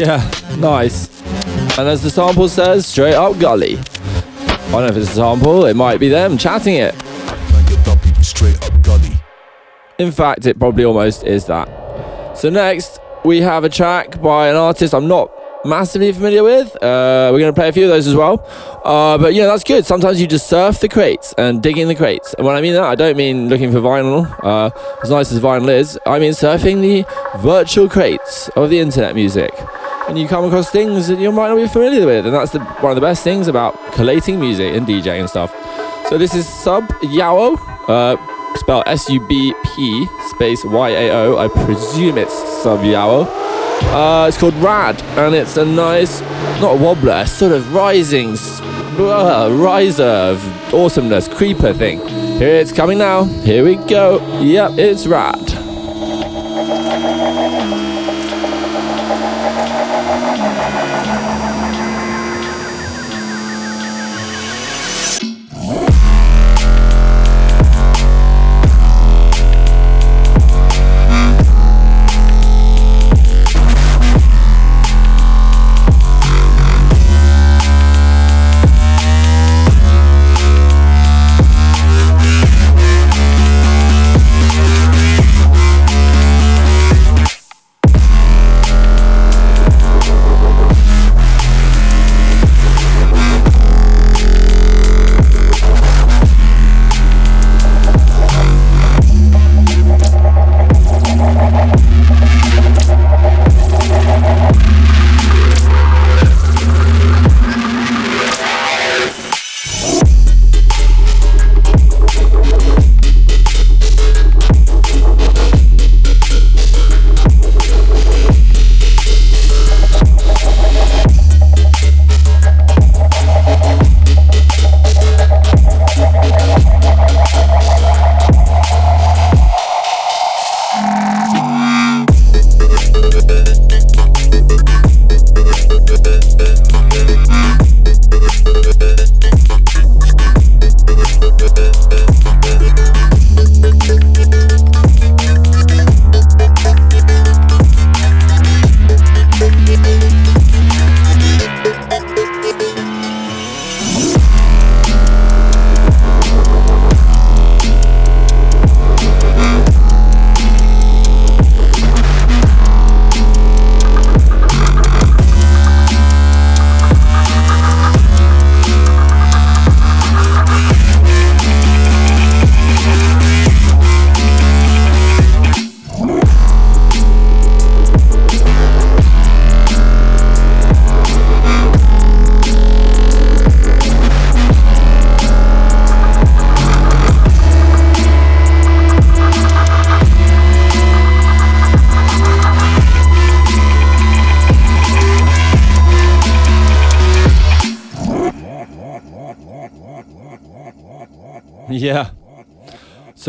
Yeah, 0.00 0.30
nice. 0.56 1.10
And 1.78 1.86
as 1.86 2.02
the 2.02 2.08
sample 2.08 2.48
says, 2.48 2.86
straight 2.86 3.12
up 3.12 3.38
gully. 3.38 3.76
I 3.76 4.70
don't 4.72 4.80
know 4.80 4.86
if 4.86 4.96
it's 4.96 5.10
a 5.10 5.14
sample, 5.16 5.66
it 5.66 5.76
might 5.76 6.00
be 6.00 6.08
them 6.08 6.38
chatting 6.38 6.76
it. 6.76 6.94
In 9.98 10.10
fact, 10.10 10.46
it 10.46 10.58
probably 10.58 10.86
almost 10.86 11.24
is 11.24 11.44
that. 11.48 11.68
So 12.34 12.48
next, 12.48 12.98
we 13.26 13.42
have 13.42 13.64
a 13.64 13.68
track 13.68 14.22
by 14.22 14.48
an 14.48 14.56
artist 14.56 14.94
I'm 14.94 15.06
not 15.06 15.30
massively 15.66 16.10
familiar 16.12 16.44
with. 16.44 16.74
Uh, 16.76 17.28
we're 17.30 17.40
going 17.40 17.52
to 17.52 17.60
play 17.60 17.68
a 17.68 17.72
few 17.72 17.84
of 17.84 17.90
those 17.90 18.06
as 18.06 18.16
well. 18.16 18.42
Uh, 18.82 19.18
but 19.18 19.34
you 19.34 19.42
know, 19.42 19.48
that's 19.48 19.64
good. 19.64 19.84
Sometimes 19.84 20.18
you 20.18 20.26
just 20.26 20.48
surf 20.48 20.80
the 20.80 20.88
crates 20.88 21.34
and 21.36 21.62
dig 21.62 21.76
in 21.76 21.88
the 21.88 21.94
crates. 21.94 22.32
And 22.38 22.46
when 22.46 22.56
I 22.56 22.62
mean 22.62 22.72
that, 22.72 22.84
I 22.84 22.94
don't 22.94 23.18
mean 23.18 23.50
looking 23.50 23.70
for 23.70 23.80
vinyl, 23.80 24.34
uh, 24.42 24.70
as 25.02 25.10
nice 25.10 25.30
as 25.30 25.40
vinyl 25.40 25.68
is. 25.68 25.98
I 26.06 26.18
mean 26.18 26.32
surfing 26.32 26.80
the 26.80 27.04
virtual 27.40 27.86
crates 27.86 28.48
of 28.56 28.70
the 28.70 28.78
internet 28.78 29.14
music. 29.14 29.52
And 30.10 30.18
you 30.18 30.26
come 30.26 30.44
across 30.44 30.68
things 30.70 31.06
that 31.06 31.20
you 31.20 31.30
might 31.30 31.50
not 31.50 31.54
be 31.54 31.68
familiar 31.68 32.04
with. 32.04 32.26
And 32.26 32.34
that's 32.34 32.50
the, 32.50 32.58
one 32.58 32.90
of 32.90 32.96
the 32.96 33.00
best 33.00 33.22
things 33.22 33.46
about 33.46 33.76
collating 33.92 34.40
music 34.40 34.74
and 34.74 34.84
DJing 34.84 35.20
and 35.20 35.30
stuff. 35.30 35.54
So 36.08 36.18
this 36.18 36.34
is 36.34 36.48
Sub 36.48 36.92
Yao. 37.00 37.54
Uh, 37.86 38.16
spelled 38.56 38.82
S-U-B-P 38.88 40.06
space 40.30 40.64
Y-A-O. 40.64 41.38
I 41.38 41.46
presume 41.64 42.18
it's 42.18 42.34
Sub 42.60 42.84
Yao. 42.84 43.20
Uh, 43.20 44.26
it's 44.26 44.36
called 44.36 44.54
Rad, 44.54 45.00
and 45.16 45.32
it's 45.32 45.56
a 45.56 45.64
nice, 45.64 46.20
not 46.60 46.74
a 46.74 46.82
wobbler, 46.82 47.22
a 47.22 47.26
sort 47.28 47.52
of 47.52 47.72
rising, 47.72 48.36
uh, 48.98 49.48
riser 49.52 50.02
of 50.02 50.74
awesomeness, 50.74 51.28
creeper 51.28 51.72
thing. 51.72 52.04
Here 52.38 52.56
it's 52.56 52.72
coming 52.72 52.98
now. 52.98 53.26
Here 53.26 53.64
we 53.64 53.76
go. 53.76 54.18
Yep, 54.40 54.72
it's 54.76 55.06
Rad. 55.06 55.49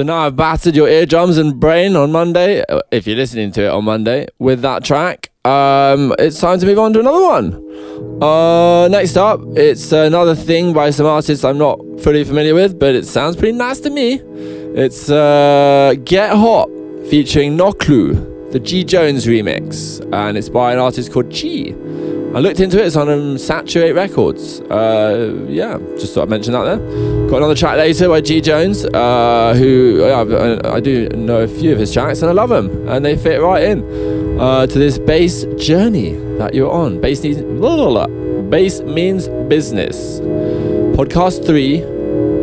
So 0.02 0.06
now 0.06 0.26
I've 0.26 0.36
battered 0.36 0.76
your 0.76 0.88
eardrums 0.88 1.38
and 1.38 1.60
brain 1.60 1.96
on 1.96 2.12
Monday, 2.12 2.64
uh, 2.68 2.80
if 2.90 3.06
you're 3.06 3.16
listening 3.16 3.52
to 3.52 3.66
it 3.66 3.68
on 3.68 3.86
Monday, 3.86 4.26
with 4.40 4.64
that 4.64 4.84
track. 4.84 5.30
Um, 5.46 6.16
it's 6.18 6.40
time 6.40 6.58
to 6.58 6.66
move 6.66 6.80
on 6.80 6.92
to 6.94 7.02
another 7.02 7.22
one. 7.22 8.20
Uh, 8.24 8.88
next 8.88 9.16
up, 9.16 9.42
it's 9.56 9.92
another 9.92 10.34
thing 10.34 10.74
by 10.74 10.90
some 10.90 11.06
artists 11.06 11.46
I'm 11.46 11.60
not 11.60 11.78
fully 12.00 12.24
familiar 12.24 12.56
with, 12.56 12.80
but 12.80 12.96
it 12.96 13.06
sounds 13.06 13.36
pretty 13.36 13.56
nice 13.56 13.80
to 13.82 13.92
me. 13.92 14.14
It's 14.74 15.12
uh, 15.12 15.94
Get 16.04 16.32
Hot 16.32 16.68
featuring 17.08 17.56
Noklu, 17.56 18.52
the 18.52 18.60
G 18.60 18.84
Jones 18.84 19.28
remix, 19.28 20.02
and 20.12 20.36
it's 20.36 20.50
by 20.50 20.74
an 20.74 20.80
artist 20.80 21.14
called 21.14 21.30
G. 21.30 21.76
I 22.34 22.40
looked 22.40 22.62
into 22.62 22.80
it, 22.80 22.86
it's 22.86 22.96
on 22.96 23.10
um, 23.10 23.38
Saturate 23.38 23.94
Records. 23.94 24.62
Uh, 24.62 25.46
yeah, 25.50 25.78
just 26.00 26.14
thought 26.14 26.24
I'd 26.24 26.30
mention 26.30 26.54
that 26.54 26.64
there. 26.64 27.30
Got 27.30 27.38
another 27.38 27.56
track 27.56 27.76
later 27.78 28.08
by 28.08 28.22
G 28.22 28.40
Jones, 28.40 28.86
uh, 28.86 29.54
who 29.58 30.02
uh, 30.06 30.62
I, 30.66 30.76
I 30.76 30.80
do 30.80 31.10
know 31.10 31.42
a 31.42 31.48
few 31.48 31.74
of 31.74 31.80
his 31.80 31.92
tracks 31.92 32.22
and 32.22 32.30
I 32.30 32.34
love 32.34 32.48
them, 32.48 32.88
and 32.88 33.04
they 33.04 33.18
fit 33.18 33.42
right 33.42 33.66
in 33.66 34.40
uh, 34.40 34.66
to 34.66 34.80
this 34.80 34.98
bass 34.98 35.44
journey 35.58 36.14
that 36.38 36.54
you're 36.54 36.72
on. 36.72 37.02
Bass 37.02 37.22
needs, 37.22 37.42
blah, 37.42 37.76
blah, 37.90 38.06
blah. 38.06 38.08
Bass 38.50 38.80
Means 38.80 39.28
Business. 39.50 40.22
Podcast 40.96 41.46
3, 41.46 41.80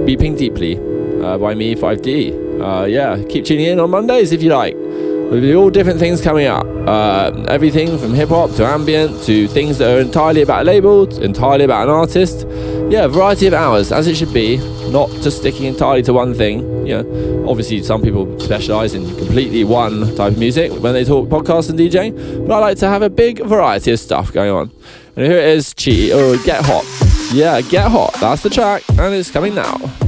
Beeping 0.04 0.36
Deeply, 0.36 0.76
uh, 1.24 1.38
by 1.38 1.54
me, 1.54 1.74
5D. 1.74 2.60
Uh, 2.60 2.84
yeah, 2.84 3.22
keep 3.28 3.46
tuning 3.46 3.64
in 3.64 3.80
on 3.80 3.88
Mondays 3.88 4.32
if 4.32 4.42
you 4.42 4.50
like. 4.50 4.74
There'll 5.30 5.60
all 5.60 5.70
different 5.70 5.98
things 5.98 6.22
coming 6.22 6.46
up. 6.46 6.64
Uh, 6.64 7.44
everything 7.48 7.98
from 7.98 8.14
hip 8.14 8.30
hop 8.30 8.50
to 8.52 8.64
ambient 8.64 9.22
to 9.24 9.46
things 9.48 9.76
that 9.76 9.94
are 9.94 10.00
entirely 10.00 10.40
about 10.40 10.62
a 10.62 10.64
label, 10.64 11.06
entirely 11.22 11.64
about 11.64 11.86
an 11.86 11.94
artist. 11.94 12.46
Yeah, 12.88 13.04
a 13.04 13.08
variety 13.08 13.46
of 13.46 13.52
hours, 13.52 13.92
as 13.92 14.06
it 14.06 14.16
should 14.16 14.32
be, 14.32 14.56
not 14.90 15.10
just 15.20 15.40
sticking 15.40 15.66
entirely 15.66 16.02
to 16.04 16.14
one 16.14 16.32
thing. 16.32 16.86
You 16.86 17.02
know, 17.02 17.46
obviously, 17.46 17.82
some 17.82 18.00
people 18.00 18.40
specialize 18.40 18.94
in 18.94 19.04
completely 19.16 19.64
one 19.64 20.16
type 20.16 20.32
of 20.32 20.38
music 20.38 20.72
when 20.72 20.94
they 20.94 21.04
talk 21.04 21.28
podcast 21.28 21.68
and 21.68 21.78
DJing, 21.78 22.48
but 22.48 22.54
I 22.54 22.58
like 22.60 22.78
to 22.78 22.88
have 22.88 23.02
a 23.02 23.10
big 23.10 23.44
variety 23.44 23.92
of 23.92 24.00
stuff 24.00 24.32
going 24.32 24.50
on. 24.50 24.70
And 25.14 25.26
here 25.26 25.36
it 25.36 25.48
is, 25.48 25.74
Chi, 25.74 26.10
or 26.10 26.38
Get 26.42 26.64
Hot. 26.64 26.86
Yeah, 27.34 27.60
Get 27.60 27.90
Hot, 27.90 28.14
that's 28.14 28.42
the 28.42 28.48
track, 28.48 28.82
and 28.88 29.14
it's 29.14 29.30
coming 29.30 29.54
now. 29.54 30.07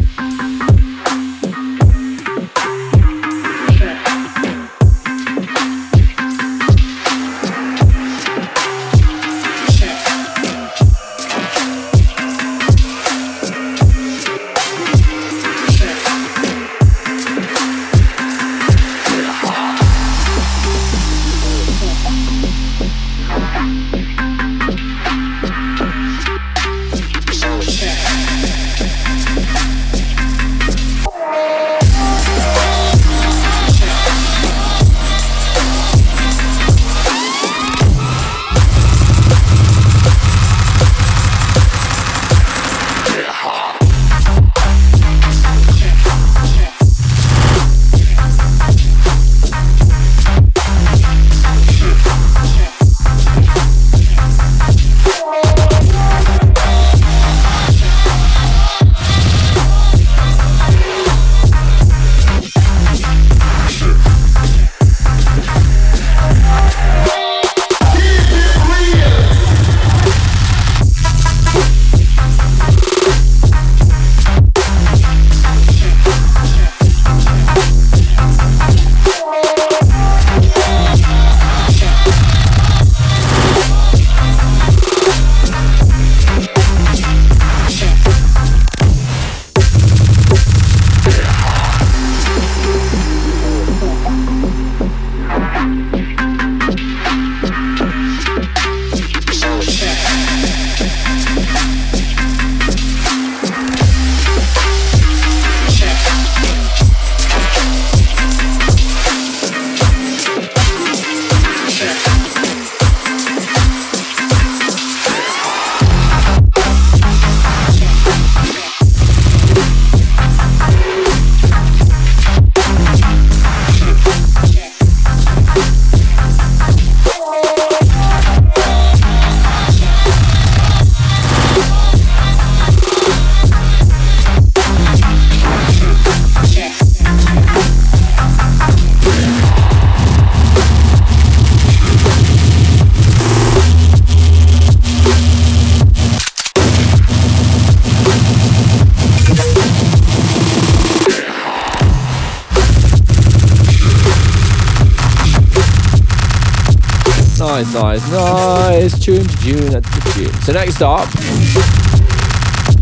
Nice, 157.51 157.75
nice, 157.75 158.13
nice. 158.13 159.05
Tune 159.05 159.27
to 159.27 159.37
June 159.39 159.75
and 159.75 159.85
to 159.85 160.13
June. 160.15 160.33
So 160.43 160.53
next 160.53 160.81
up, 160.81 161.09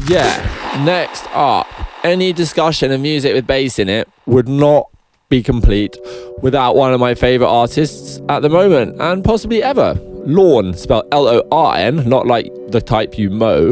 yeah, 0.07 0.83
next 0.85 1.27
up, 1.33 1.67
any 2.05 2.35
discussion 2.35 2.93
of 2.93 3.01
music 3.01 3.33
with 3.33 3.47
bass 3.47 3.79
in 3.79 3.89
it 3.89 4.07
would 4.27 4.47
not 4.47 4.91
be 5.31 5.43
complete 5.43 5.97
without 6.43 6.77
one 6.77 6.93
of 6.93 7.01
my 7.01 7.15
favorite 7.15 7.49
artists 7.49 8.21
at 8.29 8.43
the 8.43 8.51
moment 8.51 9.01
and 9.01 9.25
possibly 9.25 9.63
ever. 9.63 9.95
Lorn, 10.27 10.75
spelled 10.75 11.07
L-O-R-N, 11.13 12.07
not 12.07 12.27
like 12.27 12.53
the 12.69 12.83
type 12.83 13.17
you 13.17 13.31
mow. 13.31 13.71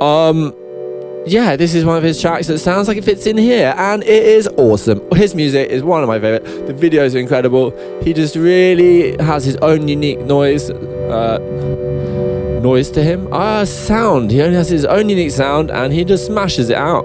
Um, 0.00 0.52
yeah, 1.30 1.56
this 1.56 1.74
is 1.74 1.84
one 1.84 1.96
of 1.96 2.02
his 2.02 2.20
tracks 2.20 2.46
that 2.46 2.58
sounds 2.58 2.88
like 2.88 2.96
it 2.96 3.04
fits 3.04 3.26
in 3.26 3.36
here, 3.36 3.74
and 3.76 4.02
it 4.02 4.22
is 4.24 4.48
awesome. 4.56 5.00
His 5.12 5.34
music 5.34 5.70
is 5.70 5.82
one 5.82 6.02
of 6.02 6.08
my 6.08 6.18
favorite. 6.18 6.44
The 6.66 6.74
videos 6.74 7.14
are 7.14 7.18
incredible. 7.18 7.72
He 8.02 8.12
just 8.12 8.36
really 8.36 9.16
has 9.22 9.44
his 9.44 9.56
own 9.56 9.88
unique 9.88 10.20
noise. 10.20 10.70
Uh, 10.70 11.38
noise 12.62 12.90
to 12.90 13.02
him. 13.02 13.28
Ah, 13.32 13.64
sound. 13.64 14.30
He 14.30 14.42
only 14.42 14.56
has 14.56 14.68
his 14.68 14.84
own 14.84 15.08
unique 15.08 15.30
sound, 15.30 15.70
and 15.70 15.92
he 15.92 16.04
just 16.04 16.26
smashes 16.26 16.70
it 16.70 16.76
out. 16.76 17.04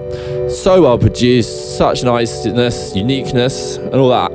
So 0.50 0.82
well 0.82 0.98
produced, 0.98 1.78
such 1.78 2.04
niceness, 2.04 2.94
uniqueness, 2.94 3.76
and 3.76 3.94
all 3.94 4.08
that. 4.10 4.32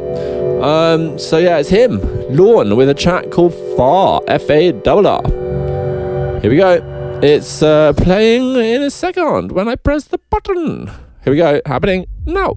Um, 0.64 1.18
so 1.20 1.38
yeah, 1.38 1.58
it's 1.58 1.70
him, 1.70 2.00
Lorn, 2.36 2.76
with 2.76 2.90
a 2.90 2.94
track 2.94 3.32
called 3.32 3.54
Far, 3.78 4.22
F 4.28 4.50
A 4.50 4.74
R 4.88 5.06
R. 5.06 5.22
Here 6.42 6.50
we 6.50 6.58
go. 6.58 6.99
It's 7.22 7.62
uh, 7.62 7.92
playing 7.98 8.56
in 8.56 8.82
a 8.82 8.90
second 8.90 9.52
when 9.52 9.68
I 9.68 9.76
press 9.76 10.06
the 10.06 10.20
button. 10.30 10.88
Here 11.26 11.34
we 11.34 11.36
go, 11.36 11.60
happening 11.66 12.06
now. 12.26 12.56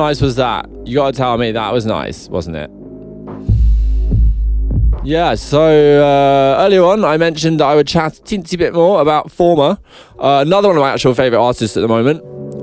Nice 0.00 0.22
was 0.22 0.36
that? 0.36 0.66
You 0.86 0.94
gotta 0.94 1.14
tell 1.14 1.36
me 1.36 1.52
that 1.52 1.74
was 1.74 1.84
nice, 1.84 2.26
wasn't 2.30 2.56
it? 2.56 2.70
Yeah, 5.04 5.34
so 5.34 5.60
uh, 5.60 6.64
earlier 6.64 6.84
on 6.84 7.04
I 7.04 7.18
mentioned 7.18 7.60
that 7.60 7.66
I 7.66 7.74
would 7.74 7.86
chat 7.86 8.18
a 8.18 8.22
teensy 8.22 8.56
bit 8.56 8.72
more 8.72 9.02
about 9.02 9.30
Former, 9.30 9.78
uh, 10.18 10.42
another 10.46 10.68
one 10.68 10.78
of 10.78 10.80
my 10.80 10.90
actual 10.90 11.12
favourite 11.12 11.42
artists 11.42 11.76
at 11.76 11.82
the 11.82 11.88
moment. 11.88 12.22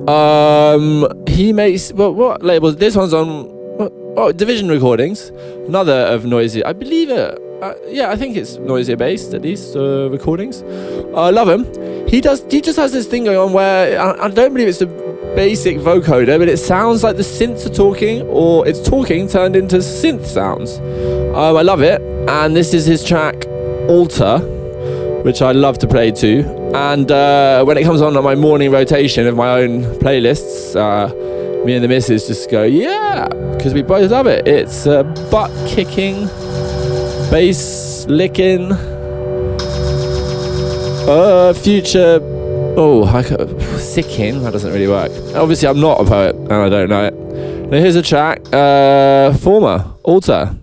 Um, 0.10 1.08
he 1.28 1.54
makes, 1.54 1.94
well, 1.94 2.12
what 2.12 2.42
labels? 2.42 2.78
This 2.78 2.96
one's 2.96 3.14
on, 3.14 3.46
oh, 4.18 4.32
Division 4.32 4.68
Recordings, 4.68 5.30
another 5.68 6.08
of 6.08 6.24
Noisia, 6.24 6.66
I 6.66 6.74
believe 6.74 7.12
it. 7.12 7.40
Uh, 7.62 7.76
yeah, 7.88 8.10
I 8.10 8.16
think 8.16 8.36
it's 8.36 8.58
Noisia 8.58 8.98
based 8.98 9.36
at 9.36 9.44
least, 9.44 9.76
uh, 9.76 10.10
recordings. 10.10 10.64
I 11.16 11.30
love 11.30 11.50
him. 11.50 11.66
He 12.08 12.20
does, 12.20 12.44
he 12.50 12.62
just 12.62 12.80
has 12.80 12.94
this 12.94 13.06
thing 13.06 13.26
going 13.26 13.38
on 13.38 13.54
where 13.54 14.02
I, 14.02 14.26
I 14.26 14.28
don't 14.30 14.54
believe 14.54 14.70
it's 14.70 14.82
a 14.82 15.08
basic 15.38 15.78
vocoder, 15.78 16.40
but 16.40 16.50
it 16.50 16.58
sounds 16.58 17.04
like 17.04 17.16
the 17.16 17.22
synths 17.22 17.64
are 17.64 17.74
talking, 17.74 18.24
or 18.24 18.68
it's 18.68 18.82
talking 18.82 19.28
turned 19.30 19.56
into 19.56 19.76
synth 19.78 20.26
sounds. 20.26 20.80
Um, 21.38 21.56
I 21.56 21.62
love 21.62 21.84
it, 21.84 22.02
and 22.28 22.56
this 22.56 22.74
is 22.74 22.88
his 22.88 23.04
track 23.04 23.46
Alter, 23.88 24.40
which 25.22 25.44
I 25.44 25.52
love 25.52 25.78
to 25.78 25.88
play 25.88 26.10
to. 26.10 26.44
And 26.74 27.12
uh, 27.12 27.64
when 27.66 27.78
it 27.78 27.84
comes 27.84 28.02
on 28.02 28.18
on 28.18 28.24
my 28.24 28.34
morning 28.34 28.72
rotation 28.72 29.28
of 29.28 29.36
my 29.36 29.62
own 29.62 29.84
playlists, 30.00 30.76
uh, 30.76 31.14
me 31.64 31.76
and 31.76 31.84
the 31.84 31.88
missus 31.88 32.26
just 32.26 32.50
go, 32.50 32.64
yeah, 32.64 33.28
because 33.56 33.76
we 33.76 33.84
both 33.84 34.10
love 34.10 34.26
it. 34.26 34.48
It's 34.48 34.88
uh, 34.88 35.04
butt 35.30 35.52
kicking, 35.68 36.26
bass 37.30 38.08
licking, 38.08 38.70
future. 41.62 42.20
Oh, 42.76 43.06
I 43.06 43.22
ca- 43.22 43.67
sicking. 43.78 44.44
That 44.44 44.54
doesn't 44.54 44.72
really 44.72 44.88
work. 44.88 45.12
Obviously, 45.36 45.68
I'm 45.68 45.80
not 45.80 46.02
a 46.02 46.06
poet, 46.06 46.36
and 46.36 46.54
I 46.54 46.70
don't 46.70 46.90
know 46.90 47.06
it. 47.06 47.14
Now 47.70 47.78
here's 47.80 47.96
a 47.96 48.02
track. 48.02 48.42
Uh, 48.54 49.34
former 49.34 49.94
alter. 50.04 50.56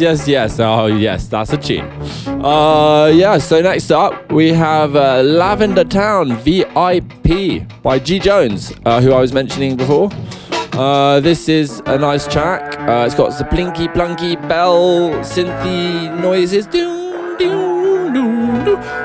Yes, 0.00 0.26
yes. 0.26 0.58
Oh, 0.58 0.86
yes, 0.86 1.28
that's 1.28 1.52
a 1.52 1.58
tune. 1.58 1.84
Uh, 2.42 3.12
yeah. 3.14 3.36
So 3.36 3.60
next 3.60 3.90
up, 3.90 4.32
we 4.32 4.50
have 4.52 4.96
uh, 4.96 5.22
Lavender 5.22 5.84
Town 5.84 6.36
VIP 6.38 7.68
by 7.82 7.98
G 7.98 8.18
Jones, 8.18 8.72
uh, 8.86 9.02
who 9.02 9.12
I 9.12 9.20
was 9.20 9.34
mentioning 9.34 9.76
before. 9.76 10.08
Uh, 10.72 11.20
this 11.20 11.50
is 11.50 11.82
a 11.84 11.98
nice 11.98 12.26
track. 12.26 12.78
Uh, 12.80 13.04
it's 13.04 13.14
got 13.14 13.36
the 13.36 13.44
blinky 13.44 13.88
plunky 13.88 14.36
bell 14.48 15.10
synthy 15.22 16.18
noises. 16.18 16.66
Doo. 16.66 16.98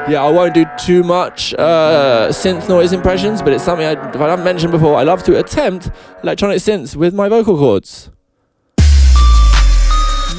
Yeah, 0.08 0.24
I 0.24 0.32
won't 0.32 0.54
do 0.54 0.66
too 0.80 1.04
much 1.04 1.54
uh, 1.56 2.30
synth 2.30 2.70
noise 2.70 2.94
impressions, 2.94 3.42
but 3.42 3.52
it's 3.52 3.64
something 3.66 3.86
I, 3.86 3.94
I 3.94 4.30
haven't 4.30 4.46
mentioned 4.46 4.72
before. 4.72 4.96
I 4.96 5.04
love 5.04 5.24
to 5.24 5.38
attempt 5.40 5.92
electronic 6.24 6.60
synths 6.60 6.96
with 6.96 7.14
my 7.14 7.28
vocal 7.28 7.58
cords. 7.58 8.12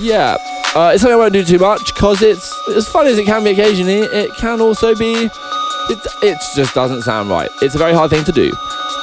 Yeah, 0.06 0.36
uh, 0.76 0.92
it's 0.94 1.02
something 1.02 1.14
I 1.14 1.16
won't 1.16 1.32
do 1.32 1.44
too 1.44 1.58
much 1.58 1.92
because 1.92 2.22
it's 2.22 2.56
as 2.68 2.88
fun 2.88 3.08
as 3.08 3.18
it 3.18 3.24
can 3.24 3.42
be 3.42 3.50
occasionally. 3.50 4.02
It 4.02 4.32
can 4.36 4.60
also 4.60 4.94
be, 4.94 5.14
it, 5.14 6.06
it 6.22 6.38
just 6.54 6.76
doesn't 6.76 7.02
sound 7.02 7.28
right. 7.28 7.50
It's 7.60 7.74
a 7.74 7.78
very 7.78 7.92
hard 7.92 8.12
thing 8.12 8.22
to 8.22 8.30
do. 8.30 8.52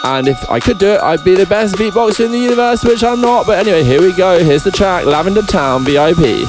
And 0.05 0.29
if 0.29 0.49
I 0.49 0.61
could 0.61 0.77
do 0.77 0.93
it, 0.93 1.01
I'd 1.01 1.21
be 1.25 1.35
the 1.35 1.45
best 1.45 1.75
beatboxer 1.75 2.27
in 2.27 2.31
the 2.31 2.39
universe, 2.39 2.85
which 2.85 3.03
I'm 3.03 3.19
not. 3.19 3.45
But 3.45 3.59
anyway, 3.59 3.83
here 3.83 4.01
we 4.01 4.13
go. 4.13 4.41
Here's 4.41 4.63
the 4.63 4.71
track 4.71 5.05
Lavender 5.05 5.41
Town 5.41 5.83
VIP. 5.83 6.47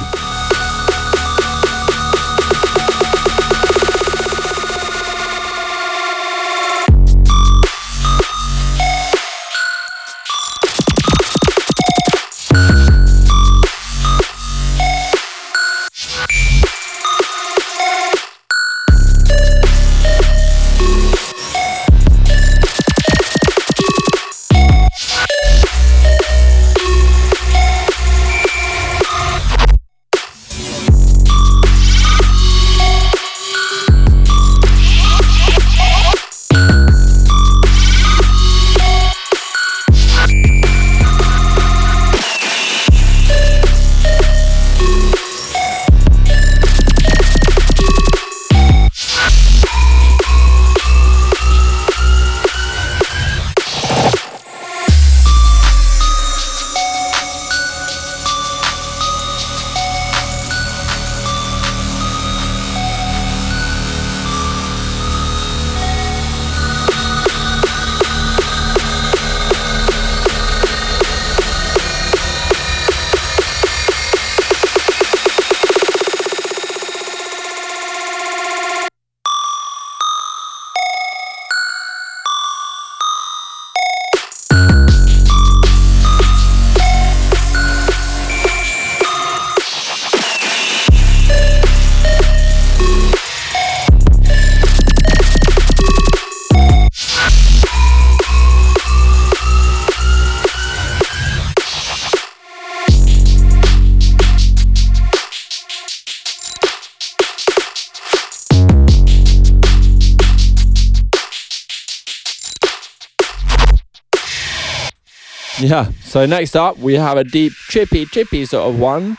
Yeah. 115.65 115.89
So 116.01 116.27
next 116.27 116.55
up, 116.55 116.77
we 116.77 116.93
have 116.93 117.17
a 117.17 117.23
deep, 117.23 117.51
chippy, 117.69 118.05
chippy 118.05 118.45
sort 118.45 118.71
of 118.71 118.79
one. 118.79 119.17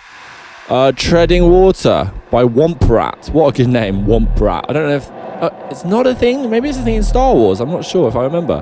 Uh, 0.68 0.92
Treading 0.92 1.51
Water 1.51 2.12
by 2.30 2.44
Womp 2.44 2.88
Rat. 2.88 3.30
What 3.32 3.49
a 3.49 3.57
good 3.57 3.68
name, 3.68 4.05
Womp 4.05 4.38
Rat. 4.38 4.64
I 4.68 4.72
don't 4.72 4.88
know 4.88 4.94
if 4.94 5.11
uh, 5.11 5.51
it's 5.72 5.84
not 5.84 6.07
a 6.07 6.14
thing. 6.14 6.49
Maybe 6.49 6.68
it's 6.68 6.78
a 6.78 6.82
thing 6.82 6.94
in 6.94 7.03
Star 7.03 7.34
Wars. 7.34 7.61
I'm 7.61 7.70
not 7.70 7.84
sure 7.84 8.07
if 8.09 8.14
I 8.14 8.22
remember. 8.22 8.61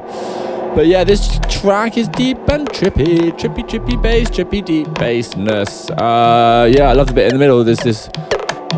But 0.75 0.87
yeah, 0.87 1.05
this 1.05 1.39
track 1.51 1.99
is 1.99 2.09
deep 2.09 2.39
and 2.49 2.67
trippy, 2.71 3.31
trippy, 3.33 3.69
trippy 3.69 4.03
bass, 4.03 4.31
trippy 4.31 4.65
deep 4.65 4.87
bassness. 4.89 5.91
Uh, 5.91 6.67
yeah, 6.67 6.89
I 6.89 6.95
love 6.95 7.09
the 7.09 7.13
bit 7.13 7.27
in 7.27 7.35
the 7.35 7.39
middle. 7.39 7.63
There's 7.65 7.81
this 7.81 8.09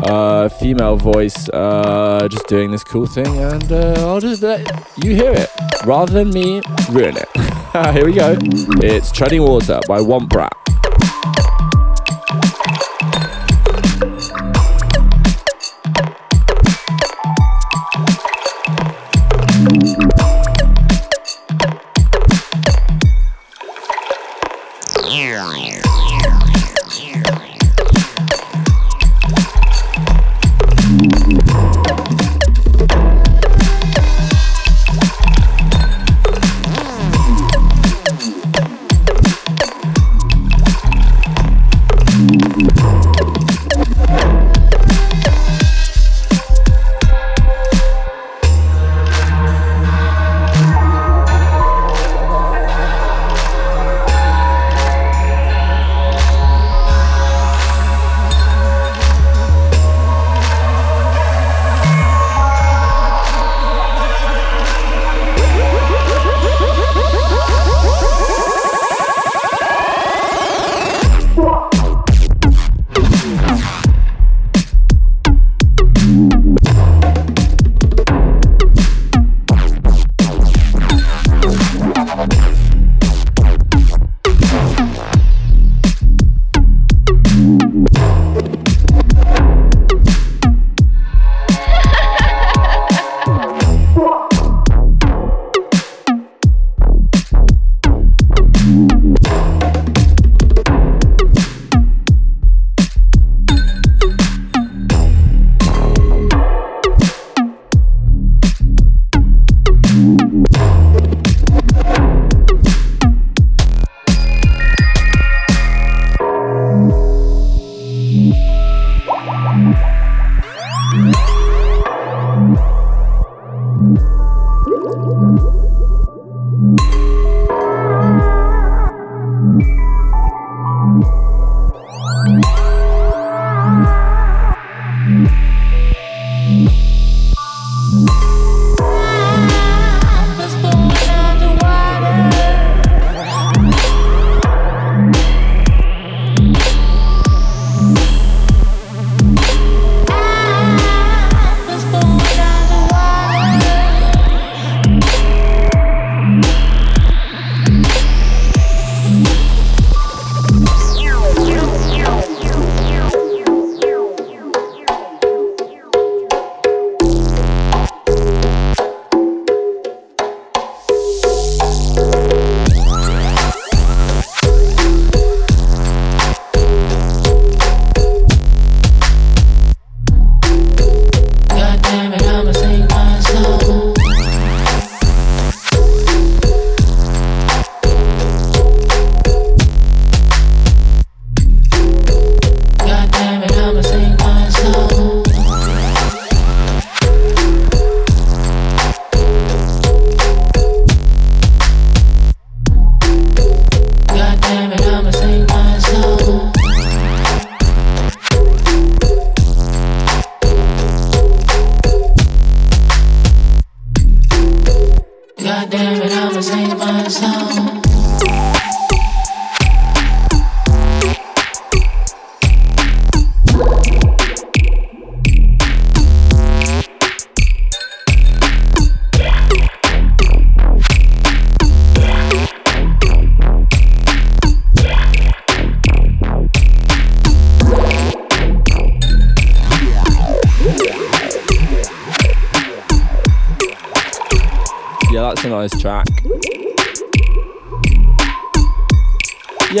uh, 0.03 0.49
female 0.49 0.97
voice 0.97 1.47
uh, 1.49 2.27
just 2.29 2.45
doing 2.47 2.71
this 2.71 2.83
cool 2.83 3.07
thing, 3.07 3.37
and 3.37 3.71
uh, 3.71 4.05
I'll 4.05 4.19
just 4.19 4.41
let 4.41 4.67
you 5.01 5.15
hear 5.15 5.31
it 5.31 5.49
rather 5.85 6.11
than 6.11 6.29
me 6.31 6.61
ruin 6.91 7.15
it. 7.15 7.29
Here 7.93 8.05
we 8.05 8.13
go. 8.13 8.35
It's 8.81 9.11
Treading 9.11 9.43
Water 9.43 9.79
by 9.87 9.99
Womp 9.99 10.33
Rat. 10.33 10.66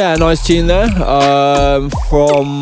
Yeah, 0.07 0.15
nice 0.15 0.47
tune 0.47 0.67
there. 0.67 0.85
Um, 1.03 1.89
from 2.07 2.61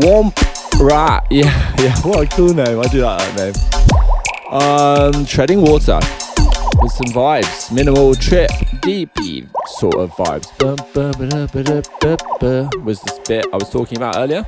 Womp 0.00 0.34
Rat. 0.80 1.26
Yeah, 1.30 1.74
yeah, 1.78 1.94
what 2.00 2.32
a 2.32 2.34
cool 2.34 2.54
name. 2.54 2.80
I 2.80 2.84
do 2.84 3.02
like 3.02 3.18
that 3.18 3.36
name. 3.36 3.54
Um, 4.50 5.26
Treading 5.26 5.60
Water 5.60 6.00
with 6.80 6.92
some 6.92 7.12
vibes. 7.12 7.70
Minimal 7.70 8.14
trip, 8.14 8.50
deepy 8.80 9.46
sort 9.78 9.96
of 9.96 10.12
vibes. 10.12 10.48
Was 12.84 13.02
this 13.02 13.18
bit 13.28 13.44
I 13.52 13.56
was 13.56 13.68
talking 13.68 13.98
about 13.98 14.16
earlier. 14.16 14.46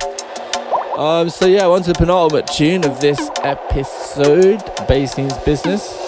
Um, 0.97 1.29
so 1.29 1.45
yeah, 1.45 1.67
on 1.67 1.83
to 1.83 1.93
the 1.93 1.99
penultimate 1.99 2.47
tune 2.47 2.87
of 2.87 3.03
this 3.03 3.21
episode, 3.43 4.63
Bass 4.89 5.19
Means 5.19 5.37
Business. 5.45 6.02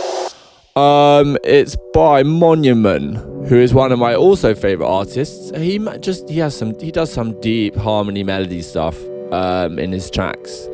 Um, 0.76 1.38
it's 1.44 1.76
by 1.92 2.24
Monument, 2.24 3.16
who 3.48 3.60
is 3.60 3.72
one 3.72 3.92
of 3.92 4.00
my 4.00 4.16
also 4.16 4.56
favorite 4.56 4.88
artists. 4.88 5.56
He 5.56 5.78
just 6.00 6.28
he 6.28 6.38
has 6.40 6.56
some 6.56 6.76
he 6.80 6.90
does 6.90 7.12
some 7.12 7.40
deep 7.40 7.76
harmony 7.76 8.24
melody 8.24 8.60
stuff 8.60 9.00
um, 9.30 9.78
in 9.78 9.92
his 9.92 10.10
tracks. 10.10 10.66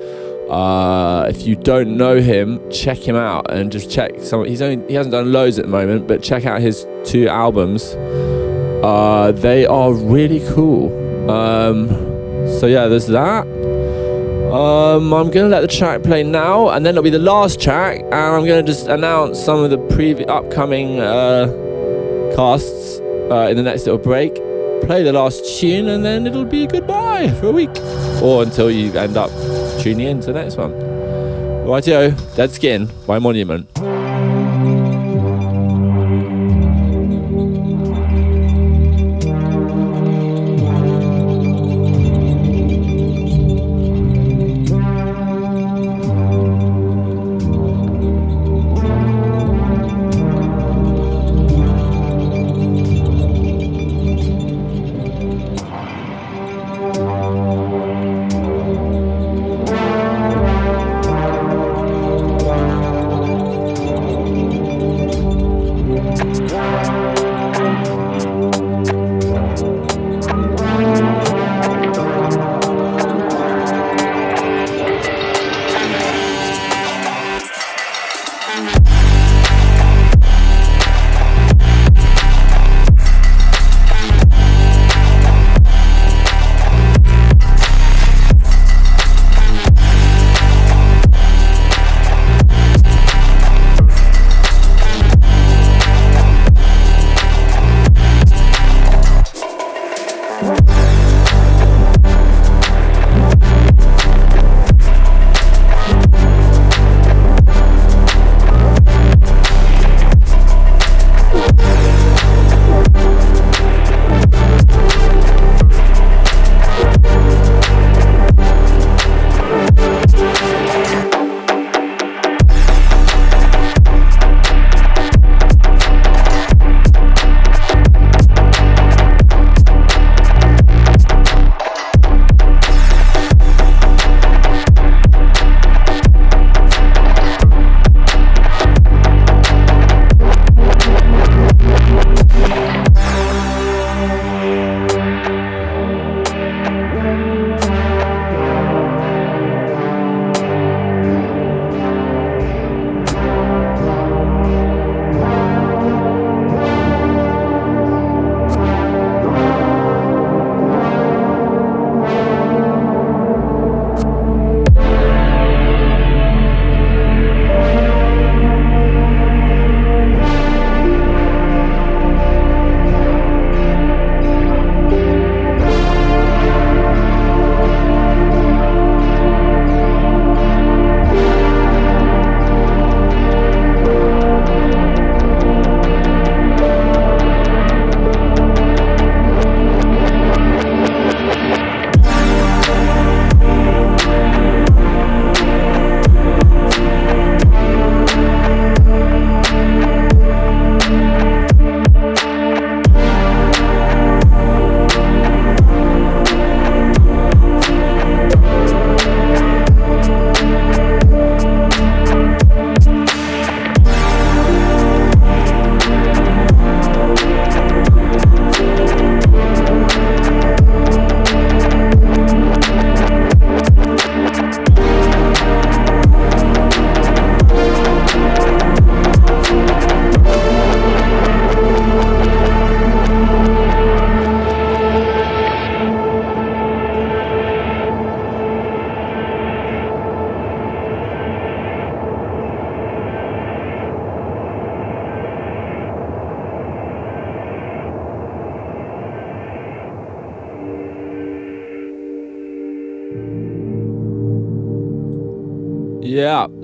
Uh, 0.49 1.27
if 1.29 1.47
you 1.47 1.55
don't 1.55 1.99
know 1.99 2.19
him, 2.19 2.59
check 2.71 2.97
him 2.97 3.15
out 3.15 3.51
and 3.51 3.71
just 3.71 3.91
check 3.91 4.13
some. 4.21 4.47
He's 4.47 4.63
only 4.63 4.83
he 4.89 4.95
hasn't 4.95 5.13
done 5.13 5.33
loads 5.33 5.59
at 5.59 5.67
the 5.67 5.71
moment, 5.71 6.09
but 6.09 6.23
check 6.23 6.47
out 6.47 6.63
his 6.63 6.87
two 7.05 7.29
albums. 7.29 7.95
Uh, 8.83 9.33
they 9.37 9.67
are 9.67 9.93
really 9.93 10.41
cool. 10.55 10.89
Um, 11.31 11.89
so 12.59 12.65
yeah, 12.65 12.87
there's 12.89 13.09
that. 13.09 13.47
Um, 14.53 15.13
I'm 15.15 15.31
gonna 15.31 15.49
let 15.49 15.61
the 15.61 15.69
track 15.69 16.03
play 16.03 16.25
now, 16.25 16.71
and 16.71 16.85
then 16.85 16.95
it'll 16.95 17.05
be 17.05 17.11
the 17.11 17.19
last 17.21 17.61
track, 17.61 18.01
and 18.01 18.15
I'm 18.15 18.45
gonna 18.45 18.65
just 18.65 18.89
announce 18.89 19.39
some 19.39 19.63
of 19.63 19.71
the 19.71 19.79
previous 19.95 20.29
upcoming 20.29 20.99
uh, 20.99 21.47
casts 22.35 22.99
uh, 23.31 23.47
in 23.49 23.57
the 23.57 23.63
next 23.63 23.87
little 23.87 23.99
break. 23.99 24.35
Play 24.83 25.05
the 25.05 25.13
last 25.13 25.61
tune, 25.61 25.89
and 25.89 26.05
then 26.05 26.27
it'll 26.27 26.45
be 26.45 26.67
goodbye 26.67 27.31
for 27.39 27.47
a 27.47 27.53
week, 27.53 27.71
or 28.23 28.43
until 28.43 28.71
you 28.71 28.93
end 28.99 29.17
up 29.17 29.31
tuning 29.81 30.09
in 30.09 30.21
to 30.21 30.33
the 30.33 30.43
next 30.43 30.57
one. 30.57 30.73
Rightio, 30.73 32.13
Dead 32.35 32.51
Skin 32.51 32.89
by 33.07 33.21
Monument. 33.21 33.69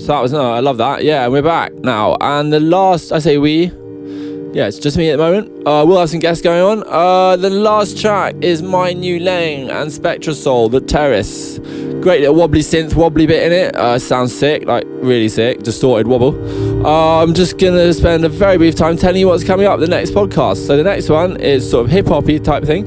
So 0.07 0.13
that 0.13 0.23
was 0.23 0.31
no, 0.31 0.53
I 0.53 0.61
love 0.61 0.77
that. 0.77 1.03
Yeah, 1.03 1.25
and 1.25 1.33
we're 1.33 1.43
back 1.43 1.75
now. 1.75 2.17
And 2.21 2.53
the 2.53 2.61
last, 2.61 3.11
I 3.11 3.19
say 3.19 3.39
we, 3.39 3.73
yeah, 4.53 4.69
it's 4.69 4.79
just 4.79 4.97
me 4.97 5.11
at 5.11 5.17
the 5.17 5.25
moment. 5.25 5.67
Uh, 5.67 5.85
we'll 5.85 5.99
have 5.99 6.11
some 6.11 6.21
guests 6.21 6.45
going 6.45 6.63
on. 6.63 6.85
Uh, 6.87 7.35
the 7.35 7.51
last 7.51 8.01
track 8.01 8.37
is 8.41 8.63
My 8.63 8.93
New 8.93 9.19
Lane 9.19 9.69
and 9.69 9.93
Spectra 9.93 10.33
Soul, 10.33 10.69
The 10.69 10.81
Terrace. 10.81 11.59
Great 11.59 12.21
little 12.21 12.37
wobbly 12.37 12.61
synth, 12.61 12.95
wobbly 12.95 13.27
bit 13.27 13.51
in 13.51 13.53
it. 13.53 13.75
Uh, 13.75 13.99
sounds 13.99 14.33
sick, 14.33 14.65
like 14.65 14.85
really 14.87 15.29
sick, 15.29 15.65
distorted 15.65 16.07
wobble. 16.07 16.87
Uh, 16.87 17.21
I'm 17.21 17.35
just 17.35 17.59
gonna 17.59 17.93
spend 17.93 18.25
a 18.25 18.29
very 18.29 18.59
brief 18.59 18.77
time 18.77 18.97
telling 18.97 19.19
you 19.19 19.27
what's 19.27 19.43
coming 19.43 19.67
up 19.67 19.81
the 19.81 19.89
next 19.89 20.13
podcast. 20.13 20.69
So 20.69 20.77
the 20.77 20.85
next 20.85 21.11
one 21.11 21.37
is 21.41 21.69
sort 21.69 21.85
of 21.85 21.91
hip 21.91 22.07
hoppy 22.07 22.39
type 22.39 22.63
thing. 22.63 22.87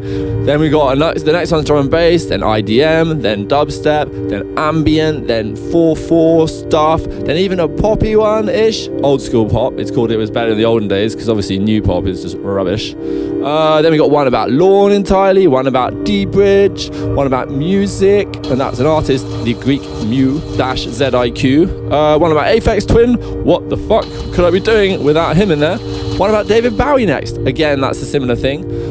Then 0.49 0.59
we 0.61 0.71
got 0.71 0.97
a, 0.97 0.99
next- 0.99 1.25
the 1.25 1.31
next 1.31 1.51
one's 1.51 1.65
drum 1.65 1.81
and 1.81 1.91
bass, 1.91 2.25
then 2.25 2.39
IDM, 2.39 3.21
then 3.21 3.47
dubstep, 3.47 4.29
then 4.29 4.57
ambient, 4.57 5.27
then 5.27 5.55
4-4 5.55 6.49
stuff, 6.49 7.03
then 7.03 7.37
even 7.37 7.59
a 7.59 7.67
poppy 7.67 8.15
one 8.15 8.49
ish, 8.49 8.87
old 9.03 9.21
school 9.21 9.47
pop. 9.47 9.73
It's 9.73 9.91
called 9.91 10.09
It 10.09 10.17
Was 10.17 10.31
Better 10.31 10.53
in 10.53 10.57
the 10.57 10.65
Olden 10.65 10.87
Days 10.87 11.13
because 11.13 11.29
obviously 11.29 11.59
new 11.59 11.83
pop 11.83 12.07
is 12.07 12.23
just 12.23 12.35
rubbish. 12.39 12.95
Uh, 12.95 13.83
then 13.83 13.91
we 13.91 13.99
got 13.99 14.09
one 14.09 14.25
about 14.25 14.49
Lorn 14.49 14.91
entirely, 14.91 15.45
one 15.45 15.67
about 15.67 16.03
D-Bridge, 16.03 16.89
one 16.89 17.27
about 17.27 17.49
µ-Ziq, 17.49 18.49
and 18.49 18.59
that's 18.59 18.79
an 18.79 18.87
artist, 18.87 19.27
the 19.43 19.53
Greek 19.53 19.83
Mu 20.03 20.39
dash 20.57 20.87
ZIQ. 20.87 21.91
Uh, 21.91 22.17
one 22.17 22.31
about 22.31 22.47
Aphex 22.47 22.87
Twin. 22.87 23.13
What 23.45 23.69
the 23.69 23.77
fuck 23.77 24.03
could 24.33 24.45
I 24.45 24.49
be 24.49 24.59
doing 24.59 25.03
without 25.03 25.35
him 25.35 25.51
in 25.51 25.59
there? 25.59 25.77
One 26.17 26.31
about 26.31 26.47
David 26.47 26.75
Bowie 26.75 27.05
next. 27.05 27.37
Again, 27.37 27.81
that's 27.81 28.01
a 28.01 28.05
similar 28.05 28.35
thing. 28.35 28.88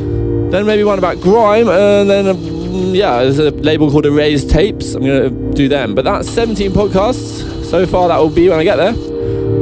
Then 0.51 0.65
maybe 0.67 0.83
one 0.85 0.99
about 0.99 1.21
grime, 1.21 1.69
and 1.69 2.09
then 2.09 2.27
um, 2.27 2.95
yeah, 2.95 3.19
there's 3.19 3.39
a 3.39 3.51
label 3.51 3.91
called 3.91 4.07
Erased 4.07 4.51
Tapes. 4.51 4.95
I'm 4.95 5.03
gonna 5.03 5.31
do 5.31 5.69
them. 5.69 5.95
But 5.95 6.05
that's 6.05 6.29
17 6.31 6.73
podcasts 6.73 7.65
so 7.65 7.87
far. 7.87 8.09
That 8.09 8.19
will 8.19 8.31
be 8.31 8.49
when 8.49 8.59
I 8.59 8.65
get 8.65 8.77
there. 8.77 8.93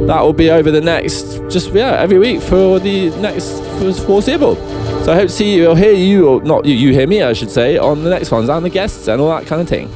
That 0.07 0.21
will 0.21 0.33
be 0.33 0.49
over 0.49 0.71
the 0.71 0.79
next, 0.79 1.41
just 1.49 1.73
yeah, 1.73 1.99
every 1.99 2.17
week 2.17 2.41
for 2.41 2.79
the 2.79 3.09
next 3.19 3.59
for 3.79 3.91
foreseeable. 3.93 4.55
So 5.03 5.11
I 5.11 5.15
hope 5.15 5.27
to 5.27 5.33
see 5.33 5.55
you, 5.55 5.67
or 5.67 5.77
hear 5.77 5.91
you, 5.91 6.27
or 6.27 6.41
not 6.41 6.65
you, 6.65 6.75
you 6.75 6.93
hear 6.93 7.07
me, 7.07 7.21
I 7.21 7.33
should 7.33 7.49
say, 7.49 7.77
on 7.77 8.03
the 8.03 8.09
next 8.09 8.31
ones 8.31 8.47
and 8.49 8.63
the 8.63 8.69
guests 8.69 9.07
and 9.07 9.21
all 9.21 9.29
that 9.29 9.45
kind 9.45 9.61
of 9.61 9.67
thing. 9.67 9.89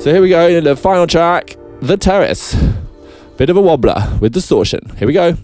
So 0.00 0.12
here 0.12 0.20
we 0.20 0.28
go 0.28 0.46
in 0.48 0.64
the 0.64 0.76
final 0.76 1.06
track, 1.06 1.56
The 1.80 1.96
Terrace. 1.96 2.54
Bit 3.36 3.50
of 3.50 3.56
a 3.56 3.60
wobbler 3.60 4.20
with 4.20 4.32
distortion. 4.32 4.92
Here 4.96 5.08
we 5.08 5.14
go. 5.14 5.36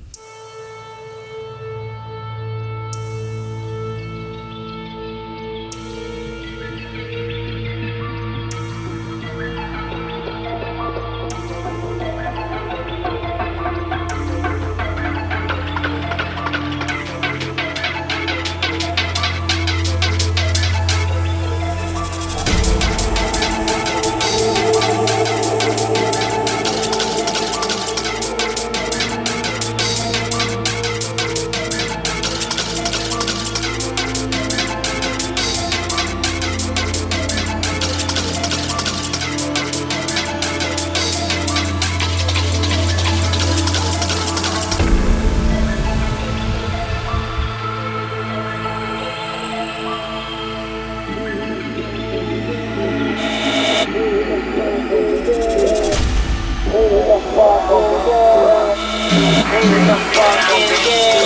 Thank 59.63 61.17
you. 61.17 61.20